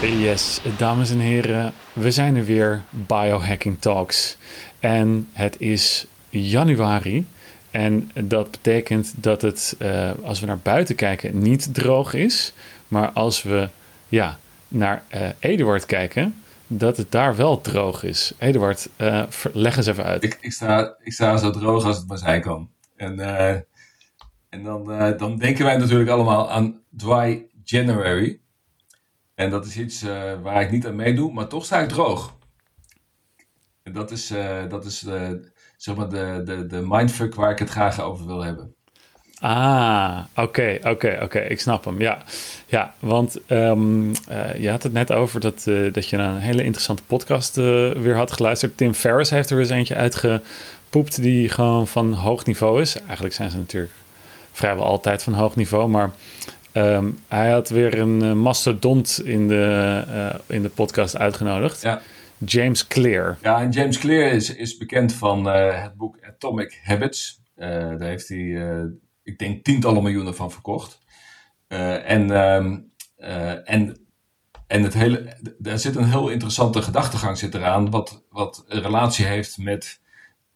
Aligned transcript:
Yes, 0.00 0.60
dames 0.76 1.10
en 1.10 1.18
heren, 1.18 1.72
we 1.92 2.10
zijn 2.10 2.36
er 2.36 2.44
weer, 2.44 2.82
Biohacking 2.90 3.80
Talks. 3.80 4.36
En 4.78 5.28
het 5.32 5.60
is 5.60 6.06
januari. 6.28 7.26
En 7.70 8.10
dat 8.24 8.50
betekent 8.50 9.22
dat 9.22 9.42
het, 9.42 9.76
uh, 9.78 10.10
als 10.22 10.40
we 10.40 10.46
naar 10.46 10.58
buiten 10.58 10.94
kijken, 10.94 11.38
niet 11.38 11.74
droog 11.74 12.14
is. 12.14 12.52
Maar 12.88 13.10
als 13.10 13.42
we 13.42 13.68
ja, 14.08 14.38
naar 14.68 15.02
uh, 15.14 15.28
Eduard 15.38 15.86
kijken, 15.86 16.42
dat 16.66 16.96
het 16.96 17.10
daar 17.10 17.36
wel 17.36 17.60
droog 17.60 18.02
is. 18.02 18.32
Eduard, 18.38 18.88
uh, 18.96 19.22
leg 19.52 19.76
eens 19.76 19.86
even 19.86 20.04
uit. 20.04 20.22
Ik, 20.24 20.38
ik, 20.40 20.52
sta, 20.52 20.94
ik 21.02 21.12
sta 21.12 21.36
zo 21.36 21.50
droog 21.50 21.84
als 21.84 21.96
het 21.96 22.08
maar 22.08 22.18
zijn 22.18 22.40
kan. 22.40 22.70
En, 22.96 23.20
en 24.48 24.64
dan, 24.64 25.14
dan 25.16 25.38
denken 25.38 25.64
wij 25.64 25.76
natuurlijk 25.76 26.10
allemaal 26.10 26.50
aan 26.50 26.80
Dry 26.90 27.46
January. 27.64 28.39
En 29.40 29.50
dat 29.50 29.66
is 29.66 29.76
iets 29.76 30.02
uh, 30.02 30.32
waar 30.42 30.62
ik 30.62 30.70
niet 30.70 30.86
aan 30.86 30.96
meedoe, 30.96 31.32
maar 31.32 31.46
toch 31.46 31.64
sta 31.64 31.80
ik 31.80 31.88
droog. 31.88 32.34
En 33.82 33.92
dat 33.92 34.10
is, 34.10 34.30
uh, 34.30 34.68
dat 34.68 34.84
is 34.84 35.02
uh, 35.02 35.28
zeg 35.76 35.96
maar 35.96 36.08
de, 36.08 36.42
de, 36.44 36.66
de 36.66 36.82
mindfuck 36.84 37.34
waar 37.34 37.50
ik 37.50 37.58
het 37.58 37.70
graag 37.70 38.00
over 38.00 38.26
wil 38.26 38.44
hebben. 38.44 38.74
Ah, 39.38 40.18
oké, 40.36 40.78
oké, 40.82 41.18
oké. 41.22 41.38
Ik 41.38 41.60
snap 41.60 41.84
hem. 41.84 42.00
Ja, 42.00 42.22
ja 42.66 42.94
want 42.98 43.38
um, 43.48 44.12
je 44.58 44.70
had 44.70 44.82
het 44.82 44.92
net 44.92 45.12
over 45.12 45.40
dat, 45.40 45.64
dat 45.92 46.08
je 46.08 46.16
een 46.16 46.38
hele 46.38 46.62
interessante 46.64 47.02
podcast 47.02 47.54
weer 47.54 48.16
had 48.16 48.32
geluisterd. 48.32 48.76
Tim 48.76 48.94
Ferriss 48.94 49.30
heeft 49.30 49.50
er 49.50 49.58
eens 49.58 49.70
eentje 49.70 49.94
uitgepoept 49.94 51.22
die 51.22 51.48
gewoon 51.48 51.86
van 51.86 52.12
hoog 52.12 52.44
niveau 52.44 52.80
is. 52.80 53.00
Eigenlijk 53.02 53.34
zijn 53.34 53.50
ze 53.50 53.56
natuurlijk 53.56 53.92
vrijwel 54.52 54.84
altijd 54.84 55.22
van 55.22 55.32
hoog 55.32 55.56
niveau, 55.56 55.88
maar 55.88 56.10
Um, 56.72 57.18
hij 57.28 57.50
had 57.50 57.68
weer 57.68 57.98
een 57.98 58.22
uh, 58.24 58.32
mastodont 58.32 59.20
in 59.24 59.48
de, 59.48 60.04
uh, 60.08 60.56
in 60.56 60.62
de 60.62 60.68
podcast 60.68 61.16
uitgenodigd. 61.16 61.82
Ja. 61.82 62.02
James 62.38 62.86
Clear. 62.86 63.38
Ja, 63.42 63.60
en 63.60 63.70
James 63.70 63.98
Clear 63.98 64.32
is, 64.32 64.54
is 64.54 64.76
bekend 64.76 65.12
van 65.12 65.48
uh, 65.48 65.82
het 65.82 65.96
boek 65.96 66.18
Atomic 66.22 66.80
Habits. 66.82 67.42
daar 67.54 68.02
heeft 68.02 68.28
hij, 68.28 68.88
ik 69.22 69.38
denk, 69.38 69.64
tientallen 69.64 70.02
miljoenen 70.02 70.34
van 70.34 70.50
verkocht. 70.50 71.00
en, 71.68 72.30
um, 72.30 72.92
en, 73.64 73.96
en 74.66 74.82
het 74.82 74.94
hele, 74.94 75.36
daar 75.58 75.78
zit 75.78 75.96
een 75.96 76.10
heel 76.10 76.28
interessante 76.28 76.82
gedachtegang 76.82 77.38
zit 77.38 77.54
eraan, 77.54 77.90
wat, 77.90 78.24
wat 78.30 78.64
een 78.68 78.82
relatie 78.82 79.24
heeft 79.24 79.58
met 79.58 80.00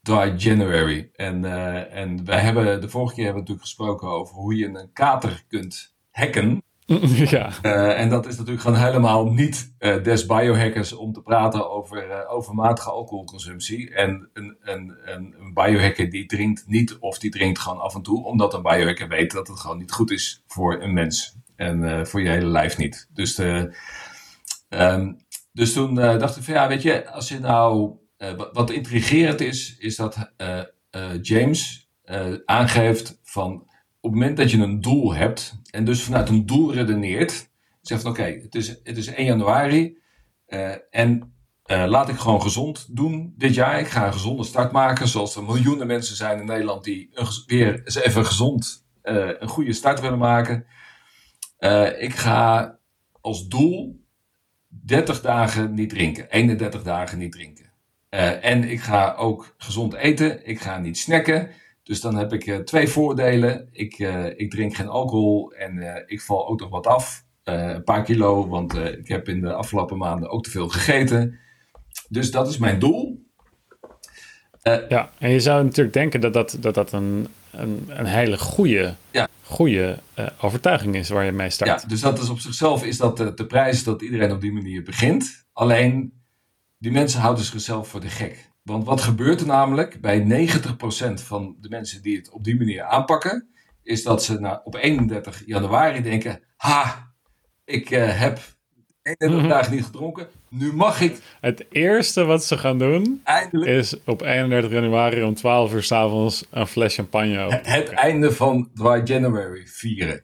Dry 0.03 0.35
January. 0.37 1.11
En, 1.15 1.45
en 1.93 2.25
wij 2.25 2.41
hebben 2.41 2.81
de 2.81 2.89
vorige 2.89 3.15
keer 3.15 3.25
hebben 3.25 3.43
we 3.43 3.49
natuurlijk 3.51 3.77
gesproken 3.77 4.09
over 4.09 4.35
hoe 4.35 4.57
je 4.57 4.67
een 4.67 4.91
kater 4.93 5.45
kunt 5.49 5.94
hacken. 6.15 6.63
Ja. 7.31 7.53
Uh, 7.63 8.01
en 8.01 8.09
dat 8.09 8.27
is 8.27 8.37
natuurlijk 8.37 8.63
gewoon 8.63 8.79
helemaal 8.79 9.33
niet 9.33 9.75
uh, 9.79 10.03
des 10.03 10.27
biohackers 10.27 10.93
om 10.93 11.13
te 11.13 11.23
praten 11.23 11.71
over 11.71 12.09
uh, 12.09 12.33
overmatige 12.33 12.91
alcoholconsumptie. 12.91 13.95
En 13.95 14.31
een, 14.33 14.57
een, 14.61 14.97
een, 15.05 15.35
een, 15.39 15.55
biohacker 15.55 16.11
die 16.11 16.27
drinkt 16.27 16.65
niet 16.67 16.99
of 16.99 17.19
die 17.19 17.31
drinkt 17.31 17.59
gewoon 17.59 17.81
af 17.81 17.95
en 17.95 18.03
toe, 18.03 18.25
omdat 18.25 18.55
een 18.55 18.63
biohacker 18.63 19.09
weet 19.09 19.33
dat 19.33 19.49
het 19.49 19.61
gewoon 19.61 19.79
niet 19.79 19.93
goed 19.93 20.11
is 20.11 20.43
voor 20.47 20.83
een 20.83 20.93
mens. 20.93 21.37
En 21.57 22.07
voor 22.07 22.23
je 22.23 22.29
hele 22.29 22.47
lijf 22.47 22.79
niet. 22.79 23.09
Dus, 23.13 23.35
de, 23.35 23.77
um, 24.69 25.17
dus 25.53 25.73
toen 25.73 25.95
dacht 25.95 26.37
ik 26.37 26.43
van 26.43 26.55
ja, 26.55 26.69
weet 26.69 26.83
je, 26.83 27.11
als 27.11 27.29
je 27.29 27.39
nou. 27.39 27.93
wat, 28.37 28.51
wat 28.53 28.71
intrigerend 28.71 29.41
is, 29.41 29.77
is 29.79 29.97
dat 29.97 30.33
James 31.23 31.89
aangeeft 32.45 33.19
van 33.23 33.69
op 34.05 34.11
het 34.11 34.21
moment 34.21 34.37
dat 34.37 34.51
je 34.51 34.59
een 34.59 34.81
doel 34.81 35.15
hebt 35.15 35.61
en 35.71 35.85
dus 35.85 36.03
vanuit 36.03 36.29
een 36.29 36.47
doel 36.47 36.73
redeneert, 36.73 37.51
zegt 37.81 38.03
van 38.03 38.11
oké, 38.11 38.23
het, 38.23 38.55
is, 38.55 38.69
het 38.69 38.97
is 38.97 39.07
1 39.07 39.27
januari 39.27 39.99
uh, 40.49 40.75
en 40.91 41.35
uh, 41.67 41.85
laat 41.87 42.09
ik 42.09 42.17
gewoon 42.17 42.43
gezond 42.43 42.97
doen 42.97 43.35
dit 43.37 43.55
jaar. 43.55 43.81
Ik 43.81 43.87
ga 43.87 44.07
een 44.07 44.13
gezonde 44.13 44.45
start 44.45 44.73
maken, 44.73 45.09
zoals 45.09 45.37
er 45.37 45.45
miljoenen 45.45 45.87
mensen 45.87 46.17
zijn 46.17 46.39
in 46.39 46.47
Nederland 46.47 46.85
die 46.85 47.11
weer 47.47 47.83
even 47.85 48.27
gezond 48.27 48.87
uh, 49.03 49.31
een 49.39 49.49
goede 49.49 49.73
start 49.73 50.01
willen 50.01 50.19
maken. 50.19 50.67
ik 51.99 52.15
ga 52.15 52.79
als 53.21 53.49
doel 53.49 54.05
30 54.69 55.21
dagen 55.21 55.75
niet 55.75 55.91
drinken, 55.91 56.31
31 56.31 56.83
dagen 56.83 57.19
niet 57.19 57.33
drinken. 57.33 57.73
en 58.41 58.65
ik 58.65 58.81
ga 58.81 59.15
ook 59.15 59.55
gezond 59.57 59.95
eten, 59.95 60.47
ik 60.47 60.61
ga 60.61 60.79
niet 60.79 60.99
snacken. 60.99 61.51
Dus 61.85 62.01
dan 62.01 62.17
heb 62.17 62.33
ik 62.33 62.47
uh, 62.47 62.57
twee 62.57 62.89
voordelen. 62.89 63.69
Ik, 63.73 63.99
uh, 63.99 64.27
ik 64.27 64.51
drink 64.51 64.75
geen 64.75 64.89
alcohol 64.89 65.53
en 65.53 65.77
uh, 65.77 65.95
ik 66.07 66.21
val 66.21 66.49
ook 66.49 66.61
nog 66.61 66.69
wat 66.69 66.87
af. 66.87 67.25
een 67.43 67.85
paar 67.85 68.03
kilo, 68.03 68.49
want 68.49 68.75
ik 68.75 69.09
heb 69.09 69.29
in 69.29 69.41
de 69.41 69.53
afgelopen 69.53 69.99
maanden 69.99 70.31
ook 70.31 70.45
te 70.45 70.51
veel 70.51 70.69
gegeten. 70.69 71.39
Dus 72.09 72.31
dat 72.31 72.49
is 72.49 72.59
mijn 72.59 72.79
doel. 72.79 73.23
ja, 74.89 75.11
en 75.19 75.31
je 75.31 75.41
zou 75.41 75.65
natuurlijk 75.65 75.95
denken 75.95 76.21
dat 76.21 76.33
dat, 76.33 76.57
dat, 76.61 76.75
dat 76.75 76.93
een, 76.93 77.29
een, 77.51 77.85
een 77.89 78.07
hele 78.07 78.39
goede, 78.39 78.95
ja. 79.11 79.29
goede 79.43 79.99
overtuiging 80.41 80.95
is 80.95 81.09
waar 81.09 81.25
je 81.25 81.33
mee 81.33 81.51
start. 81.51 81.83
Ja, 81.83 81.89
dus 81.89 82.01
dat 82.01 82.19
is 82.19 82.29
op 82.29 82.39
zichzelf 82.39 82.85
is 82.85 82.97
dat 82.97 83.17
de, 83.17 83.35
de 83.35 83.47
prijs 83.47 83.85
dat 83.85 84.03
iedereen 84.03 84.33
op 84.33 84.41
die 84.41 84.53
manier 84.53 84.83
begint. 84.83 85.47
Alleen, 85.53 86.23
die 86.79 86.93
mensen 86.93 87.21
houden 87.21 87.45
zichzelf 87.45 87.89
voor 87.89 88.01
de 88.01 88.11
gek. 88.11 88.53
Want 88.65 88.85
wat 88.85 89.01
gebeurt 89.01 89.41
er 89.41 89.47
namelijk 89.47 90.01
bij 90.01 90.49
90% 90.49 91.15
van 91.15 91.57
de 91.61 91.69
mensen 91.69 92.03
die 92.03 92.17
het 92.17 92.31
op 92.31 92.45
die 92.45 92.57
manier 92.57 92.83
aanpakken, 92.83 93.49
is 93.83 94.03
dat 94.03 94.25
ze 94.25 94.41
nou, 94.41 94.61
op 94.65 94.75
31 94.75 95.43
januari 95.47 96.03
denken: 96.03 96.41
Ha, 96.57 97.13
ik 97.65 97.91
uh, 97.91 98.21
heb 98.21 98.39
31 99.03 99.43
mm 99.43 99.49
dagen 99.49 99.75
niet 99.75 99.85
gedronken, 99.85 100.29
nu 100.49 100.73
mag 100.73 101.01
ik. 101.01 101.17
Het 101.41 101.65
eerste 101.71 102.25
wat 102.25 102.45
ze 102.45 102.59
gaan 102.59 102.79
doen 102.79 103.21
Eindelijk. 103.25 103.71
is 103.71 104.05
op 104.05 104.23
31 104.23 104.71
januari 104.71 105.23
om 105.23 105.35
12 105.35 105.73
uur 105.73 105.83
s'avonds 105.83 106.45
een 106.51 106.67
fles 106.67 106.95
champagne 106.95 107.39
open. 107.39 107.57
Het, 107.57 107.67
het 107.67 107.89
einde 107.89 108.33
van 108.33 108.71
Dry 108.75 109.01
January 109.05 109.67
vieren. 109.67 110.24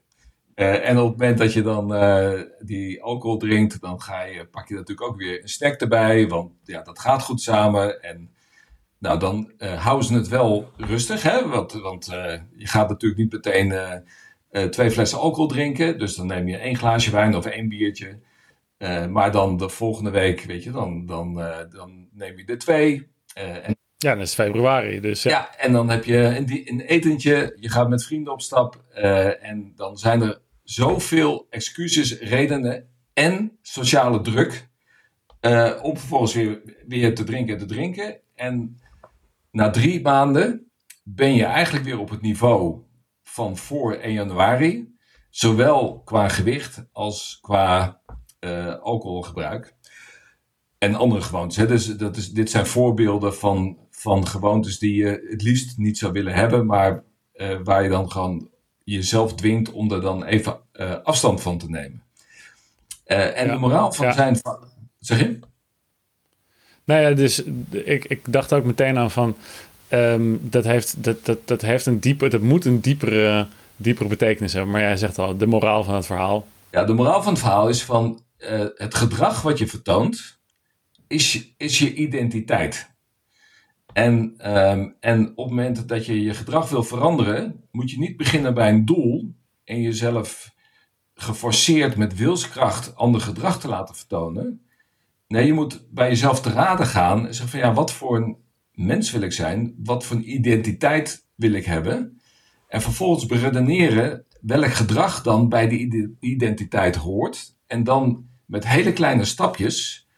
Uh, 0.61 0.89
en 0.89 0.99
op 0.99 1.09
het 1.09 1.19
moment 1.19 1.39
dat 1.39 1.53
je 1.53 1.63
dan 1.63 1.95
uh, 1.95 2.41
die 2.59 3.03
alcohol 3.03 3.39
drinkt, 3.39 3.81
dan 3.81 4.01
ga 4.01 4.23
je, 4.23 4.47
pak 4.47 4.69
je 4.69 4.75
natuurlijk 4.75 5.09
ook 5.09 5.17
weer 5.17 5.43
een 5.43 5.49
snack 5.49 5.81
erbij. 5.81 6.29
Want 6.29 6.53
ja, 6.65 6.83
dat 6.83 6.99
gaat 6.99 7.23
goed 7.23 7.41
samen. 7.41 8.03
En 8.03 8.31
nou, 8.99 9.19
dan 9.19 9.53
uh, 9.59 9.85
houden 9.85 10.07
ze 10.07 10.15
het 10.15 10.29
wel 10.29 10.71
rustig. 10.77 11.23
Hè? 11.23 11.49
Want, 11.49 11.73
want 11.73 12.07
je 12.57 12.67
gaat 12.67 12.89
natuurlijk 12.89 13.21
niet 13.21 13.33
meteen 13.33 14.03
twee 14.71 14.91
flessen 14.91 15.19
alcohol 15.19 15.49
drinken. 15.49 15.99
Dus 15.99 16.15
dan 16.15 16.27
neem 16.27 16.49
je 16.49 16.57
één 16.57 16.77
glaasje 16.77 17.11
wijn 17.11 17.37
of 17.37 17.47
één 17.47 17.69
biertje. 17.69 18.19
maar 19.11 19.33
dan 19.33 19.57
de 19.57 19.69
volgende 19.69 20.11
week, 20.11 20.41
weet 20.41 20.65
je, 20.65 20.71
dan, 20.71 21.07
dan, 21.07 21.35
dan 21.71 22.09
neem 22.13 22.39
je 22.39 22.45
er 22.45 22.59
twee. 22.59 23.09
en 23.35 23.77
ja, 23.97 24.15
dat 24.15 24.27
is 24.27 24.35
februari. 24.35 25.01
Dus, 25.01 25.23
ja. 25.23 25.31
ja 25.31 25.57
en 25.57 25.73
dan 25.73 25.91
heb 25.91 26.05
je 26.05 26.17
een, 26.17 26.63
een 26.65 26.81
etentje. 26.81 27.57
Je 27.61 27.71
gaat 27.71 27.89
met 27.89 28.05
vrienden 28.05 28.33
op 28.33 28.41
stap. 28.41 28.85
en 29.41 29.73
dan 29.77 29.97
zijn 29.97 30.23
er 30.23 30.41
zoveel 30.71 31.47
excuses, 31.49 32.19
redenen 32.19 32.89
en 33.13 33.59
sociale 33.63 34.21
druk. 34.21 34.69
Uh, 35.41 35.79
om 35.83 35.97
vervolgens 35.97 36.35
weer, 36.87 37.15
te 37.15 37.25
drinken 37.25 37.55
en 37.55 37.61
te 37.61 37.67
drinken. 37.67 38.21
En 38.35 38.81
na 39.51 39.71
drie 39.71 40.01
maanden 40.01 40.71
ben 41.03 41.35
je 41.35 41.45
eigenlijk 41.45 41.85
weer 41.85 41.99
op 41.99 42.11
het 42.11 42.21
niveau 42.21 42.83
van 43.23 43.57
voor 43.57 43.95
1 43.95 44.13
januari. 44.13 44.95
Zowel 45.31 46.03
qua 46.05 46.29
gewicht 46.29 46.87
als 46.93 47.39
qua 47.41 48.01
uh, 48.41 48.75
alcoholgebruik. 48.75 49.75
En 50.79 50.95
andere 50.95 51.23
gewoontes. 51.23 51.69
Dus 51.69 51.87
dat 51.87 52.17
is, 52.17 52.31
dit 52.31 52.51
zijn 52.51 52.67
voorbeelden 52.67 53.35
van, 53.35 53.79
van 53.91 54.27
gewoontes 54.27 54.79
die 54.79 54.95
je 54.95 55.27
het 55.31 55.43
liefst 55.43 55.79
niet 55.79 55.99
zou 55.99 56.13
willen 56.13 56.35
hebben. 56.35 56.67
Maar 56.67 57.05
uh, 57.35 57.61
waar 57.63 57.83
je 57.83 57.89
dan 57.89 58.11
gewoon 58.11 58.50
jezelf 58.91 59.35
dwingt 59.35 59.73
om 59.73 59.93
er 59.93 60.01
dan 60.01 60.25
even 60.25 60.59
uh, 60.73 60.95
afstand 61.03 61.43
van 61.43 61.59
te 61.59 61.71
nemen. 61.71 62.03
Uh, 63.07 63.39
en 63.39 63.47
ja, 63.47 63.53
de 63.53 63.59
moraal 63.59 63.93
van 63.93 64.07
ja. 64.07 64.13
zijn. 64.13 64.41
Zeg 64.99 65.19
je? 65.19 65.39
Nou 66.85 67.01
ja, 67.01 67.13
dus 67.13 67.43
ik, 67.71 68.05
ik 68.05 68.21
dacht 68.33 68.53
ook 68.53 68.65
meteen 68.65 68.99
aan 68.99 69.11
van. 69.11 69.37
Um, 69.93 70.51
dat, 70.51 70.65
heeft, 70.65 71.05
dat, 71.05 71.25
dat, 71.25 71.39
dat 71.45 71.63
heeft 71.63 71.87
een 71.87 72.01
diepe, 72.01 72.29
dat 72.29 72.41
moet 72.41 72.65
een 72.65 72.81
diepere, 72.81 73.47
diepere 73.77 74.09
betekenis 74.09 74.53
hebben. 74.53 74.73
Maar 74.73 74.81
jij 74.81 74.97
zegt 74.97 75.19
al, 75.19 75.37
de 75.37 75.47
moraal 75.47 75.85
van 75.85 75.95
het 75.95 76.07
verhaal. 76.07 76.47
Ja, 76.71 76.85
de 76.85 76.93
moraal 76.93 77.23
van 77.23 77.33
het 77.33 77.43
verhaal 77.43 77.69
is 77.69 77.83
van 77.83 78.23
uh, 78.39 78.65
het 78.75 78.95
gedrag 78.95 79.43
wat 79.43 79.59
je 79.59 79.67
vertoont, 79.67 80.39
is, 81.07 81.55
is 81.57 81.79
je 81.79 81.95
identiteit. 81.95 82.91
En, 83.93 84.35
um, 84.51 84.97
en 85.01 85.29
op 85.29 85.37
het 85.37 85.55
moment 85.55 85.89
dat 85.89 86.07
je 86.07 86.23
je 86.23 86.35
gedrag 86.35 86.69
wil 86.69 86.83
veranderen, 86.83 87.65
moet 87.71 87.91
je 87.91 87.99
niet 87.99 88.17
beginnen 88.17 88.55
bij 88.55 88.69
een 88.69 88.85
doel 88.85 89.35
en 89.65 89.81
jezelf 89.81 90.55
geforceerd 91.15 91.97
met 91.97 92.17
wilskracht 92.17 92.97
ander 92.97 93.21
gedrag 93.21 93.61
te 93.61 93.69
laten 93.69 93.95
vertonen. 93.95 94.67
Nee, 95.29 95.47
je 95.47 95.53
moet 95.53 95.87
bij 95.91 96.09
jezelf 96.09 96.41
te 96.41 96.51
raden 96.51 96.87
gaan 96.87 97.27
en 97.27 97.35
zeggen 97.35 97.49
van 97.49 97.69
ja, 97.69 97.75
wat 97.75 97.93
voor 97.93 98.17
een 98.17 98.37
mens 98.73 99.11
wil 99.11 99.21
ik 99.21 99.33
zijn? 99.33 99.75
Wat 99.79 100.05
voor 100.05 100.17
een 100.17 100.35
identiteit 100.35 101.27
wil 101.35 101.53
ik 101.53 101.65
hebben? 101.65 102.21
En 102.69 102.81
vervolgens 102.81 103.27
beredeneren 103.27 104.25
welk 104.41 104.73
gedrag 104.73 105.23
dan 105.23 105.49
bij 105.49 105.69
die 105.69 106.17
identiteit 106.21 106.97
hoort. 106.97 107.57
En 107.67 107.85
dan 107.85 108.25
met 108.47 108.69
hele 108.69 108.93
kleine 108.93 109.25
stapjes 109.25 110.09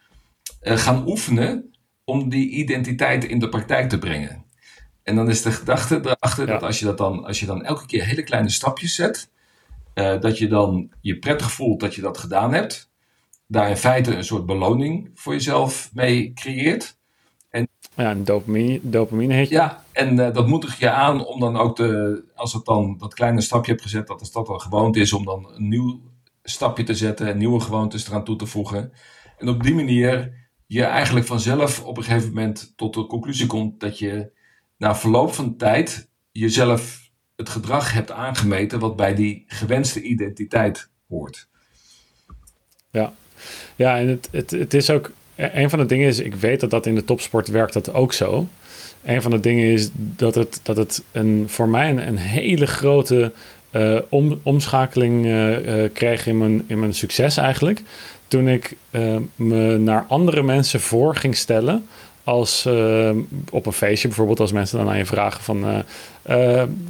gaan 0.60 1.08
oefenen 1.08 1.71
om 2.04 2.28
die 2.28 2.48
identiteit 2.48 3.24
in 3.24 3.38
de 3.38 3.48
praktijk 3.48 3.88
te 3.88 3.98
brengen. 3.98 4.44
En 5.02 5.16
dan 5.16 5.28
is 5.28 5.42
de 5.42 5.52
gedachte 5.52 6.00
erachter 6.02 6.46
dat 6.46 6.62
als 6.62 6.78
je, 6.78 6.84
dat 6.84 6.98
dan, 6.98 7.24
als 7.24 7.40
je 7.40 7.46
dan 7.46 7.64
elke 7.64 7.86
keer 7.86 8.04
hele 8.04 8.22
kleine 8.22 8.50
stapjes 8.50 8.94
zet, 8.94 9.30
dat 9.94 10.38
je 10.38 10.48
dan 10.48 10.90
je 11.00 11.18
prettig 11.18 11.52
voelt 11.52 11.80
dat 11.80 11.94
je 11.94 12.00
dat 12.00 12.18
gedaan 12.18 12.52
hebt. 12.52 12.90
Daar 13.46 13.68
in 13.68 13.76
feite 13.76 14.16
een 14.16 14.24
soort 14.24 14.46
beloning 14.46 15.10
voor 15.14 15.32
jezelf 15.32 15.90
mee 15.94 16.32
creëert. 16.32 16.96
En, 17.50 17.68
ja, 17.94 18.10
een 18.10 18.24
dopamine, 18.24 18.80
dopamine 18.82 19.34
heet 19.34 19.48
je. 19.48 19.54
Ja, 19.54 19.84
en 19.92 20.18
uh, 20.18 20.34
dat 20.34 20.46
moedigt 20.46 20.78
je 20.78 20.90
aan 20.90 21.26
om 21.26 21.40
dan 21.40 21.56
ook 21.56 21.76
de, 21.76 22.22
als 22.34 22.52
het 22.52 22.64
dan 22.64 22.96
dat 22.98 23.14
kleine 23.14 23.40
stapje 23.40 23.70
hebt 23.70 23.84
gezet, 23.84 24.06
dat 24.06 24.20
als 24.20 24.32
dat 24.32 24.48
al 24.48 24.58
gewoond 24.58 24.96
is, 24.96 25.12
om 25.12 25.24
dan 25.24 25.50
een 25.54 25.68
nieuw 25.68 26.00
stapje 26.42 26.84
te 26.84 26.94
zetten, 26.94 27.38
nieuwe 27.38 27.60
gewoontes 27.60 28.08
eraan 28.08 28.24
toe 28.24 28.36
te 28.36 28.46
voegen. 28.46 28.92
En 29.38 29.48
op 29.48 29.62
die 29.62 29.74
manier 29.74 30.32
je 30.72 30.84
eigenlijk 30.84 31.26
vanzelf 31.26 31.84
op 31.84 31.96
een 31.96 32.02
gegeven 32.02 32.28
moment 32.28 32.72
tot 32.76 32.94
de 32.94 33.06
conclusie 33.06 33.46
komt 33.46 33.80
dat 33.80 33.98
je 33.98 34.30
na 34.76 34.96
verloop 34.96 35.32
van 35.34 35.56
tijd 35.56 36.08
jezelf 36.30 37.10
het 37.36 37.48
gedrag 37.48 37.92
hebt 37.92 38.10
aangemeten 38.10 38.78
wat 38.78 38.96
bij 38.96 39.14
die 39.14 39.44
gewenste 39.46 40.02
identiteit 40.02 40.90
hoort. 41.08 41.48
Ja, 42.90 43.12
ja 43.76 43.98
en 43.98 44.08
het, 44.08 44.28
het, 44.30 44.50
het 44.50 44.74
is 44.74 44.90
ook 44.90 45.12
een 45.36 45.70
van 45.70 45.78
de 45.78 45.86
dingen 45.86 46.08
is, 46.08 46.18
ik 46.18 46.34
weet 46.34 46.60
dat 46.60 46.70
dat 46.70 46.86
in 46.86 46.94
de 46.94 47.04
topsport 47.04 47.48
werkt 47.48 47.72
dat 47.72 47.92
ook 47.92 48.12
zo. 48.12 48.48
Een 49.04 49.22
van 49.22 49.30
de 49.30 49.40
dingen 49.40 49.72
is 49.72 49.90
dat 49.94 50.34
het, 50.34 50.60
dat 50.62 50.76
het 50.76 51.02
een, 51.12 51.44
voor 51.48 51.68
mij 51.68 51.90
een, 51.90 52.06
een 52.06 52.18
hele 52.18 52.66
grote 52.66 53.32
uh, 53.72 53.98
om, 54.08 54.40
omschakeling 54.42 55.26
uh, 55.26 55.88
kreeg 55.92 56.26
in 56.26 56.38
mijn, 56.38 56.64
in 56.66 56.78
mijn 56.78 56.94
succes 56.94 57.36
eigenlijk. 57.36 57.82
Toen 58.32 58.48
ik 58.48 58.76
me 59.36 59.78
naar 59.78 60.04
andere 60.08 60.42
mensen 60.42 60.80
voor 60.80 61.16
ging 61.16 61.36
stellen. 61.36 61.86
Als 62.24 62.66
op 63.50 63.66
een 63.66 63.72
feestje 63.72 64.08
bijvoorbeeld, 64.08 64.40
als 64.40 64.52
mensen 64.52 64.78
dan 64.78 64.88
aan 64.88 64.98
je 64.98 65.06
vragen 65.06 65.42
van... 65.42 65.84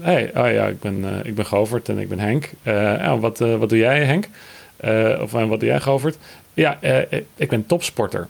hey, 0.01 0.31
oh 0.35 0.51
ja, 0.53 0.67
ik 0.67 0.81
ben, 0.81 1.05
ik 1.25 1.35
ben 1.35 1.47
Govert 1.47 1.89
en 1.89 1.99
ik 1.99 2.09
ben 2.09 2.19
Henk. 2.19 2.51
Oh, 3.13 3.21
wat, 3.21 3.39
wat 3.39 3.69
doe 3.69 3.79
jij 3.79 4.05
Henk? 4.05 4.29
of 5.23 5.31
wat 5.31 5.61
doe 5.61 5.69
jij 5.69 5.81
Govert? 5.81 6.17
Ja, 6.55 6.79
ik 7.37 7.49
ben 7.49 7.67
topsporter. 7.67 8.29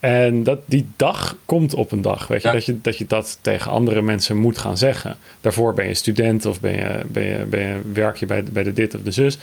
En 0.00 0.42
dat, 0.42 0.58
die 0.64 0.86
dag 0.96 1.36
komt 1.44 1.74
op 1.74 1.92
een 1.92 2.02
dag, 2.02 2.26
weet 2.26 2.42
je? 2.42 2.52
Dat 2.52 2.64
je, 2.64 2.80
dat 2.80 2.98
je 2.98 3.06
dat 3.06 3.38
tegen 3.40 3.70
andere 3.70 4.02
mensen 4.02 4.36
moet 4.36 4.58
gaan 4.58 4.78
zeggen. 4.78 5.16
Daarvoor 5.40 5.74
ben 5.74 5.86
je 5.86 5.94
student 5.94 6.46
of 6.46 6.60
ben 6.60 6.72
je, 6.72 7.00
ben 7.06 7.24
je, 7.24 7.44
ben 7.44 7.60
je, 7.60 7.80
werk 7.92 8.16
je 8.16 8.26
bij, 8.26 8.42
bij 8.42 8.62
de 8.62 8.72
dit 8.72 8.94
of 8.94 9.00
de 9.02 9.10
zus. 9.10 9.38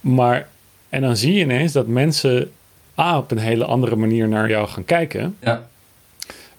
Maar, 0.00 0.48
en 0.88 1.00
dan 1.00 1.16
zie 1.16 1.34
je 1.34 1.40
ineens 1.40 1.72
dat 1.72 1.86
mensen 1.86 2.50
A, 2.98 3.18
op 3.18 3.30
een 3.30 3.38
hele 3.38 3.64
andere 3.64 3.96
manier 3.96 4.28
naar 4.28 4.48
jou 4.48 4.68
gaan 4.68 4.84
kijken. 4.84 5.36
Ja. 5.40 5.68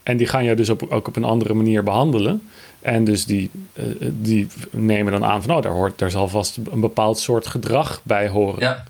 En 0.04 0.18
die 0.18 0.28
gaan 0.28 0.44
jou 0.44 0.56
dus 0.56 0.70
op, 0.70 0.86
ook 0.90 1.08
op 1.08 1.16
een 1.16 1.24
andere 1.24 1.54
manier 1.54 1.84
behandelen. 1.84 2.42
En 2.82 3.04
dus 3.04 3.26
die, 3.26 3.50
uh, 3.74 3.86
die 4.00 4.48
nemen 4.70 5.12
dan 5.12 5.26
aan 5.26 5.42
van, 5.44 5.56
oh, 5.56 5.62
daar, 5.62 5.72
hoort, 5.72 6.00
daar 6.00 6.12
zal 6.12 6.28
vast 6.28 6.58
een 6.72 6.80
bepaald 6.80 7.20
soort 7.20 7.48
gedrag 7.48 8.02
bij 8.04 8.28
horen. 8.28 8.60
Ja. 8.60 8.84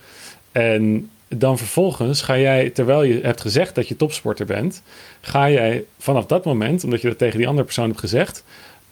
En 0.51 1.09
dan 1.27 1.57
vervolgens 1.57 2.21
ga 2.21 2.37
jij, 2.37 2.69
terwijl 2.69 3.03
je 3.03 3.19
hebt 3.21 3.41
gezegd 3.41 3.75
dat 3.75 3.87
je 3.87 3.95
topsporter 3.95 4.45
bent, 4.45 4.81
ga 5.21 5.49
jij 5.49 5.83
vanaf 5.99 6.25
dat 6.25 6.45
moment, 6.45 6.83
omdat 6.83 7.01
je 7.01 7.07
dat 7.07 7.17
tegen 7.17 7.37
die 7.37 7.47
andere 7.47 7.65
persoon 7.65 7.87
hebt 7.87 7.99
gezegd, 7.99 8.43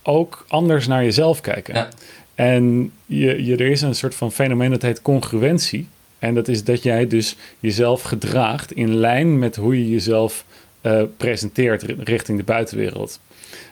ook 0.03 0.45
anders 0.47 0.87
naar 0.87 1.03
jezelf 1.03 1.41
kijken. 1.41 1.73
Ja. 1.75 1.89
En 2.35 2.91
je, 3.05 3.45
je, 3.45 3.55
er 3.55 3.71
is 3.71 3.81
een 3.81 3.95
soort 3.95 4.15
van 4.15 4.31
fenomeen 4.31 4.69
dat 4.69 4.81
heet 4.81 5.01
congruentie. 5.01 5.87
En 6.25 6.33
dat 6.33 6.47
is 6.47 6.63
dat 6.63 6.83
jij 6.83 7.07
dus 7.07 7.35
jezelf 7.59 8.01
gedraagt 8.01 8.71
in 8.71 8.95
lijn 8.95 9.39
met 9.39 9.55
hoe 9.55 9.79
je 9.79 9.89
jezelf 9.89 10.45
uh, 10.81 11.03
presenteert 11.17 11.81
richting 11.81 12.37
de 12.37 12.43
buitenwereld. 12.43 13.19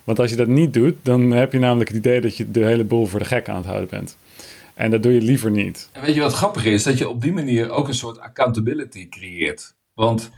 Want 0.04 0.20
als 0.20 0.30
je 0.30 0.36
dat 0.36 0.48
niet 0.48 0.74
doet, 0.74 0.96
dan 1.02 1.32
heb 1.32 1.52
je 1.52 1.60
namelijk 1.60 1.90
het 1.90 1.98
idee 1.98 2.22
dat 2.22 2.38
je 2.38 2.52
de 2.52 2.66
hele 2.66 2.84
boel 2.84 3.06
voor 3.06 3.20
de 3.20 3.26
gek 3.26 3.50
aan 3.50 3.56
het 3.56 3.66
houden 3.66 3.90
bent. 3.90 4.18
En 4.74 4.92
dat 4.92 5.04
doe 5.04 5.14
je 5.14 5.22
liever 5.22 5.52
niet. 5.52 5.90
En 5.92 6.02
weet 6.02 6.16
je 6.16 6.22
wat 6.22 6.34
grappig 6.34 6.66
is? 6.66 6.84
Dat 6.84 6.98
je 6.98 7.10
op 7.10 7.22
die 7.22 7.34
manier 7.34 7.70
ook 7.70 7.88
een 7.88 7.94
soort 7.94 8.20
accountability 8.20 9.10
creëert. 9.10 9.76
Want, 9.94 10.30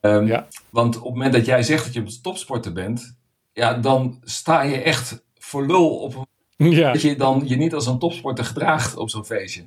um, 0.00 0.26
ja. 0.26 0.48
want 0.70 0.96
op 0.96 1.02
het 1.02 1.12
moment 1.12 1.32
dat 1.32 1.46
jij 1.46 1.62
zegt 1.62 1.84
dat 1.84 1.94
je 1.94 2.00
een 2.00 2.22
topsporter 2.22 2.72
bent, 2.72 3.16
ja, 3.52 3.74
dan 3.74 4.20
sta 4.24 4.62
je 4.62 4.76
echt 4.76 5.24
voor 5.38 5.66
lul 5.66 5.96
op 5.96 6.26
een 6.56 6.70
ja. 6.70 6.92
dat 6.92 7.02
je 7.02 7.16
dan 7.16 7.42
je 7.44 7.56
niet 7.56 7.74
als 7.74 7.86
een 7.86 7.98
topsporter 7.98 8.44
gedraagt 8.44 8.96
op 8.96 9.10
zo'n 9.10 9.24
feestje. 9.24 9.64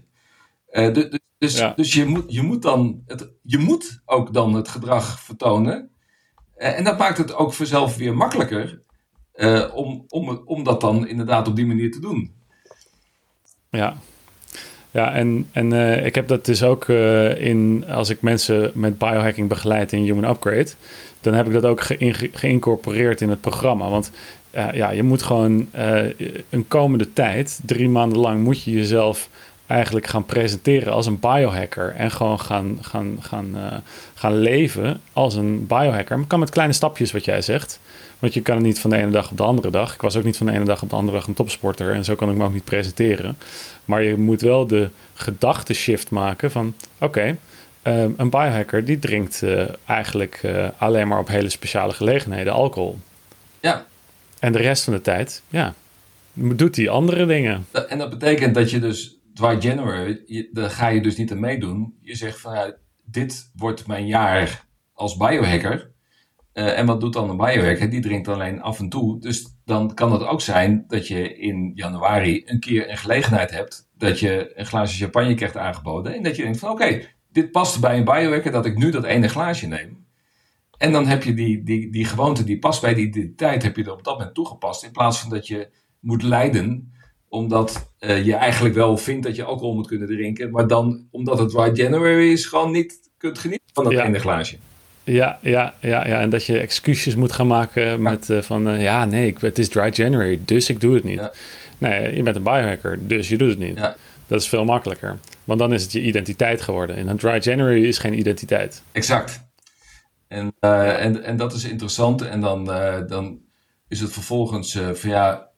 Uh, 0.71 0.94
dus 0.94 1.19
dus, 1.39 1.57
ja. 1.57 1.74
dus 1.75 1.94
je, 1.94 2.06
moet, 2.06 2.24
je 2.27 2.42
moet 2.42 2.62
dan 2.62 3.01
het, 3.06 3.30
je 3.42 3.57
moet 3.57 4.01
ook 4.06 4.33
dan 4.33 4.54
het 4.54 4.68
gedrag 4.68 5.19
vertonen. 5.19 5.89
Uh, 6.57 6.77
en 6.77 6.83
dat 6.83 6.98
maakt 6.98 7.18
het 7.18 7.33
ook 7.36 7.54
vanzelf 7.54 7.95
weer 7.95 8.16
makkelijker 8.16 8.81
uh, 9.36 9.66
om, 9.74 10.06
om, 10.07 10.42
om 10.45 10.63
dat 10.63 10.81
dan 10.81 11.07
inderdaad 11.07 11.48
op 11.48 11.56
die 11.56 11.66
manier 11.66 11.92
te 11.92 12.00
doen. 12.00 12.33
Ja, 13.69 13.98
ja, 14.92 15.13
en, 15.13 15.50
en 15.51 15.71
uh, 15.71 16.06
ik 16.06 16.16
heb 16.16 16.27
dat 16.27 16.45
dus 16.45 16.63
ook 16.63 16.88
uh, 16.88 17.42
in, 17.42 17.86
als 17.89 18.10
ik 18.10 18.22
mensen 18.22 18.72
met 18.74 18.98
biohacking 18.98 19.50
begeleid 19.50 19.92
in 19.92 20.04
Human 20.04 20.30
Upgrade, 20.30 20.69
dan 21.22 21.33
heb 21.33 21.48
ik 21.48 21.54
dat 21.54 21.65
ook 21.65 21.81
ge 21.81 22.30
geïncorporeerd 22.33 23.22
in 23.22 23.30
het 23.30 23.42
programma. 23.42 23.89
Want 23.89 24.12
uh, 24.56 24.74
ja, 24.74 24.89
je 24.89 25.04
moet 25.04 25.22
gewoon 25.22 25.69
een 26.50 26.68
komende 26.68 27.13
tijd, 27.13 27.60
drie 27.65 27.89
maanden 27.89 28.18
lang, 28.18 28.44
moet 28.44 28.63
je 28.63 28.72
jezelf 28.72 29.30
eigenlijk 29.69 30.07
gaan 30.07 30.25
presenteren 30.25 30.94
als 30.94 31.06
een 31.06 31.19
biohacker. 31.19 31.94
En 31.95 32.12
gewoon 32.12 32.39
gaan, 32.39 32.77
gaan, 32.81 33.18
gaan, 33.21 33.56
gaan 34.16 34.38
leven 34.38 35.01
als 35.13 35.36
een 35.36 35.68
biohacker. 35.68 36.18
Maar 36.18 36.27
kan 36.27 36.39
met 36.39 36.50
kleine 36.50 36.74
stapjes, 36.74 37.12
wat 37.12 37.25
jij 37.25 37.42
zegt. 37.42 37.80
Want 38.19 38.33
je 38.33 38.42
kan 38.42 38.56
het 38.56 38.66
niet 38.66 38.80
van 38.80 38.89
de 38.89 38.98
ene 38.98 39.12
dag 39.12 39.31
op 39.31 39.38
de 39.38 39.44
andere 39.44 39.69
dag. 39.69 39.94
Ik 39.94 40.01
was 40.01 40.16
ook 40.16 40.24
niet 40.24 40.38
van 40.38 40.45
de 40.45 40.51
ene 40.51 40.66
dag 40.66 40.81
op 40.81 40.89
de 40.89 40.95
andere 40.95 41.18
dag 41.18 41.27
een 41.27 41.33
topsporter. 41.33 41.94
En 41.94 42.06
zo 42.06 42.16
kan 42.16 42.30
ik 42.30 42.36
me 42.36 42.44
ook 42.44 42.54
niet 42.54 42.63
presenteren. 42.63 43.38
Maar 43.86 44.04
je 44.04 44.18
moet 44.18 44.42
wel 44.42 44.68
de 44.68 44.89
shift 45.74 46.10
maken 46.10 46.51
van... 46.51 46.74
Oké, 46.98 47.38
ehm, 47.81 48.12
een 48.18 48.30
biohacker 48.30 48.86
die 48.86 49.00
drinkt 49.00 49.42
uh, 49.42 49.63
eigenlijk 49.86 50.42
uh, 50.45 50.68
alleen 50.77 51.07
maar 51.07 51.19
op 51.19 51.27
hele 51.27 51.50
speciale 51.50 51.94
gelegenheden 51.94 52.54
alcohol. 52.54 53.00
Ja. 53.60 53.86
En 54.39 54.51
de 54.51 54.60
rest 54.60 54.83
van 54.83 54.93
de 54.93 55.01
tijd, 55.01 55.41
ja, 55.48 55.74
doet 56.34 56.75
hij 56.75 56.89
andere 56.89 57.25
dingen. 57.25 57.67
En 57.88 57.98
dat 57.98 58.10
betekent 58.10 58.55
dat 58.55 58.72
je 58.72 58.79
dus 58.79 59.15
dry 59.39 59.58
January, 59.60 60.50
daar 60.51 60.69
ga 60.69 60.88
je 60.88 61.01
dus 61.01 61.17
niet 61.17 61.31
aan 61.31 61.39
meedoen. 61.39 61.98
Je 62.01 62.15
zegt 62.15 62.39
van 62.39 62.53
ja, 62.53 62.75
dit 63.05 63.51
wordt 63.55 63.88
mijn 63.88 64.08
jaar 64.08 64.65
als 64.93 65.17
biohacker. 65.17 65.91
Uh, 66.53 66.77
en 66.77 66.86
wat 66.86 67.01
doet 67.01 67.13
dan 67.13 67.29
een 67.29 67.38
biohacker? 67.38 67.89
Die 67.89 68.01
drinkt 68.01 68.27
alleen 68.27 68.62
af 68.62 68.79
en 68.79 68.89
toe. 68.89 69.19
Dus 69.19 69.58
dan 69.65 69.93
kan 69.93 70.12
het 70.12 70.24
ook 70.24 70.41
zijn 70.41 70.84
dat 70.88 71.08
je 71.08 71.38
in 71.38 71.72
januari 71.75 72.41
een 72.46 72.60
keer 72.60 72.89
een 72.89 72.98
gelegenheid 72.98 73.51
hebt 73.51 73.89
dat 73.98 74.19
je 74.19 74.51
een 74.55 74.65
glaasje 74.65 75.03
champagne 75.03 75.34
krijgt 75.34 75.58
aangeboden. 75.58 76.13
En 76.13 76.24
dat 76.24 76.36
je 76.36 76.43
denkt 76.43 76.60
van 76.60 76.69
oké, 76.69 77.01
dit 77.31 77.51
past 77.51 77.79
bij 77.79 77.98
een 77.98 78.03
biohacker 78.03 78.51
dat 78.51 78.65
ik 78.65 78.77
nu 78.77 78.91
dat 78.91 79.03
ene 79.03 79.27
glaasje 79.27 79.67
neem. 79.67 80.08
En 80.77 80.91
dan 80.91 81.08
heb 81.08 81.24
je 81.24 81.34
die, 81.34 81.63
die, 81.63 81.91
die 81.91 82.05
gewoonte 82.05 82.43
die 82.43 82.60
past 82.60 82.81
bij 82.81 82.93
die 82.93 83.08
identiteit, 83.08 83.63
heb 83.63 83.75
je 83.75 83.84
er 83.84 83.91
op 83.91 84.03
dat 84.03 84.17
moment 84.17 84.36
toegepast. 84.36 84.84
In 84.84 84.91
plaats 84.91 85.19
van 85.19 85.29
dat 85.29 85.48
je 85.48 85.69
moet 86.00 86.24
lijden 86.24 86.93
omdat 87.29 87.91
uh, 88.00 88.25
je 88.25 88.36
eigenlijk 88.36 88.75
wel 88.75 88.98
vindt 88.98 89.25
dat 89.25 89.36
je 89.36 89.43
alcohol 89.43 89.75
moet 89.75 89.88
kunnen 89.88 90.07
drinken. 90.07 90.51
Maar 90.51 90.67
dan, 90.67 91.07
omdat 91.12 91.39
het 91.39 91.50
dry 91.50 91.71
January 91.74 92.31
is, 92.31 92.45
gewoon 92.45 92.71
niet 92.71 93.09
kunt 93.17 93.39
genieten 93.39 93.67
van 93.74 93.83
dat 93.83 93.93
ene 93.93 94.19
glaasje. 94.19 94.57
Ja, 95.03 95.39
ja, 95.41 95.74
ja, 95.79 96.07
ja, 96.07 96.19
en 96.19 96.29
dat 96.29 96.45
je 96.45 96.59
excuses 96.59 97.15
moet 97.15 97.31
gaan 97.31 97.48
maken 97.48 98.01
met 98.01 98.29
uh, 98.29 98.41
van 98.41 98.67
uh, 98.67 98.81
ja, 98.81 99.05
nee, 99.05 99.36
het 99.39 99.57
is 99.57 99.69
dry 99.69 99.89
January, 99.93 100.39
dus 100.45 100.69
ik 100.69 100.81
doe 100.81 100.93
het 100.95 101.03
niet. 101.03 101.29
Nee, 101.77 102.15
je 102.15 102.24
bent 102.24 102.36
een 102.36 102.43
biohacker, 102.43 103.07
dus 103.07 103.29
je 103.29 103.38
doet 103.38 103.50
het 103.50 103.59
niet. 103.59 103.77
Ja. 103.77 103.95
Dat 104.27 104.41
is 104.41 104.48
veel 104.48 104.65
makkelijker. 104.65 105.19
Want 105.43 105.59
dan 105.59 105.74
is 105.74 105.83
het 105.83 105.91
je 105.91 106.01
identiteit 106.01 106.62
geworden. 106.62 106.95
En 106.95 107.07
een 107.07 107.17
dry 107.17 107.39
January 107.41 107.86
is 107.86 107.98
geen 107.98 108.19
identiteit. 108.19 108.83
Exact. 108.91 109.48
En, 110.27 110.53
uh, 110.62 111.03
en, 111.03 111.24
en 111.24 111.38
dat 111.38 111.53
is 111.53 111.63
interessant. 111.63 112.21
En 112.21 112.41
dan, 112.41 112.65
dan 113.07 113.39
is 113.88 114.00
het 114.00 114.12
vervolgens 114.12 114.77
van 114.93 115.09
ja, 115.09 115.49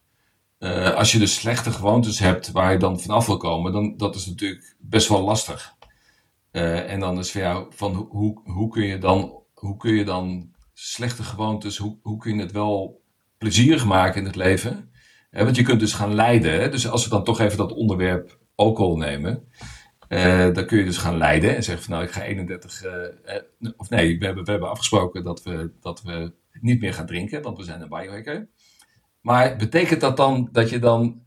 als 0.96 1.12
je 1.12 1.20
dus 1.20 1.36
slechte 1.36 1.72
gewoontes 1.72 2.20
hebt 2.20 2.52
waar 2.52 2.72
je 2.72 2.80
dan 2.80 3.00
vanaf 3.00 3.26
wil 3.26 3.38
komen, 3.38 3.72
dan 3.72 3.98
dat 3.98 4.16
is 4.16 4.26
natuurlijk 4.26 4.76
best 4.80 5.08
wel 5.08 5.22
lastig. 5.22 5.76
en 6.52 7.00
dan 7.00 7.20
is 7.20 7.32
van 7.32 7.42
ja, 7.42 7.66
van 7.70 7.96
hoe, 7.96 8.42
hoe 8.44 8.70
kun 8.70 8.84
je 8.84 8.98
dan 8.98 9.42
hoe 9.54 9.78
kun 9.78 9.94
je 9.94 10.06
dan 10.06 10.54
slechte 10.74 11.24
gewoontes, 11.24 11.78
hoe, 11.78 11.98
hoe 12.02 12.18
kun 12.18 12.36
je 12.36 12.42
het 12.42 12.52
wel 12.52 13.02
plezierig 13.38 13.86
maken 13.86 14.20
in 14.20 14.26
het 14.26 14.36
leven? 14.36 14.90
want 15.32 15.56
je 15.56 15.64
kunt 15.64 15.80
dus 15.80 15.94
gaan 15.94 16.14
leiden. 16.14 16.72
Dus 16.72 16.88
als 16.88 17.04
we 17.04 17.10
dan 17.10 17.24
toch 17.24 17.40
even 17.40 17.58
dat 17.58 17.74
onderwerp 17.74 18.40
alcohol 18.56 18.98
nemen. 18.98 19.48
Dan 20.54 20.66
kun 20.66 20.78
je 20.78 20.84
dus 20.84 20.98
gaan 20.98 21.18
leiden 21.18 21.56
en 21.56 21.64
zeggen 21.64 21.84
van 21.84 21.94
nou 21.94 22.06
ik 22.06 22.12
ga 22.12 22.24
31, 22.24 22.86
uh, 22.86 23.06
eh, 23.06 23.72
of 23.78 23.90
nee, 23.90 24.20
we 24.20 24.26
hebben, 24.26 24.44
we 24.44 24.52
hebben 24.52 24.70
afgesproken 24.70 25.24
dat 25.24 25.44
we, 25.44 25.72
dat 25.80 26.02
we 26.02 26.34
niet 26.62 26.82
meer 26.82 26.94
gaan 26.94 27.06
drinken, 27.06 27.42
want 27.42 27.58
we 27.58 27.64
zijn 27.64 27.82
een 27.82 27.90
biohacker. 27.90 28.48
Maar 29.22 29.56
betekent 29.56 30.02
dat 30.02 30.18
dan 30.18 30.50
dat 30.52 30.70
je 30.70 30.80
dan 30.80 31.22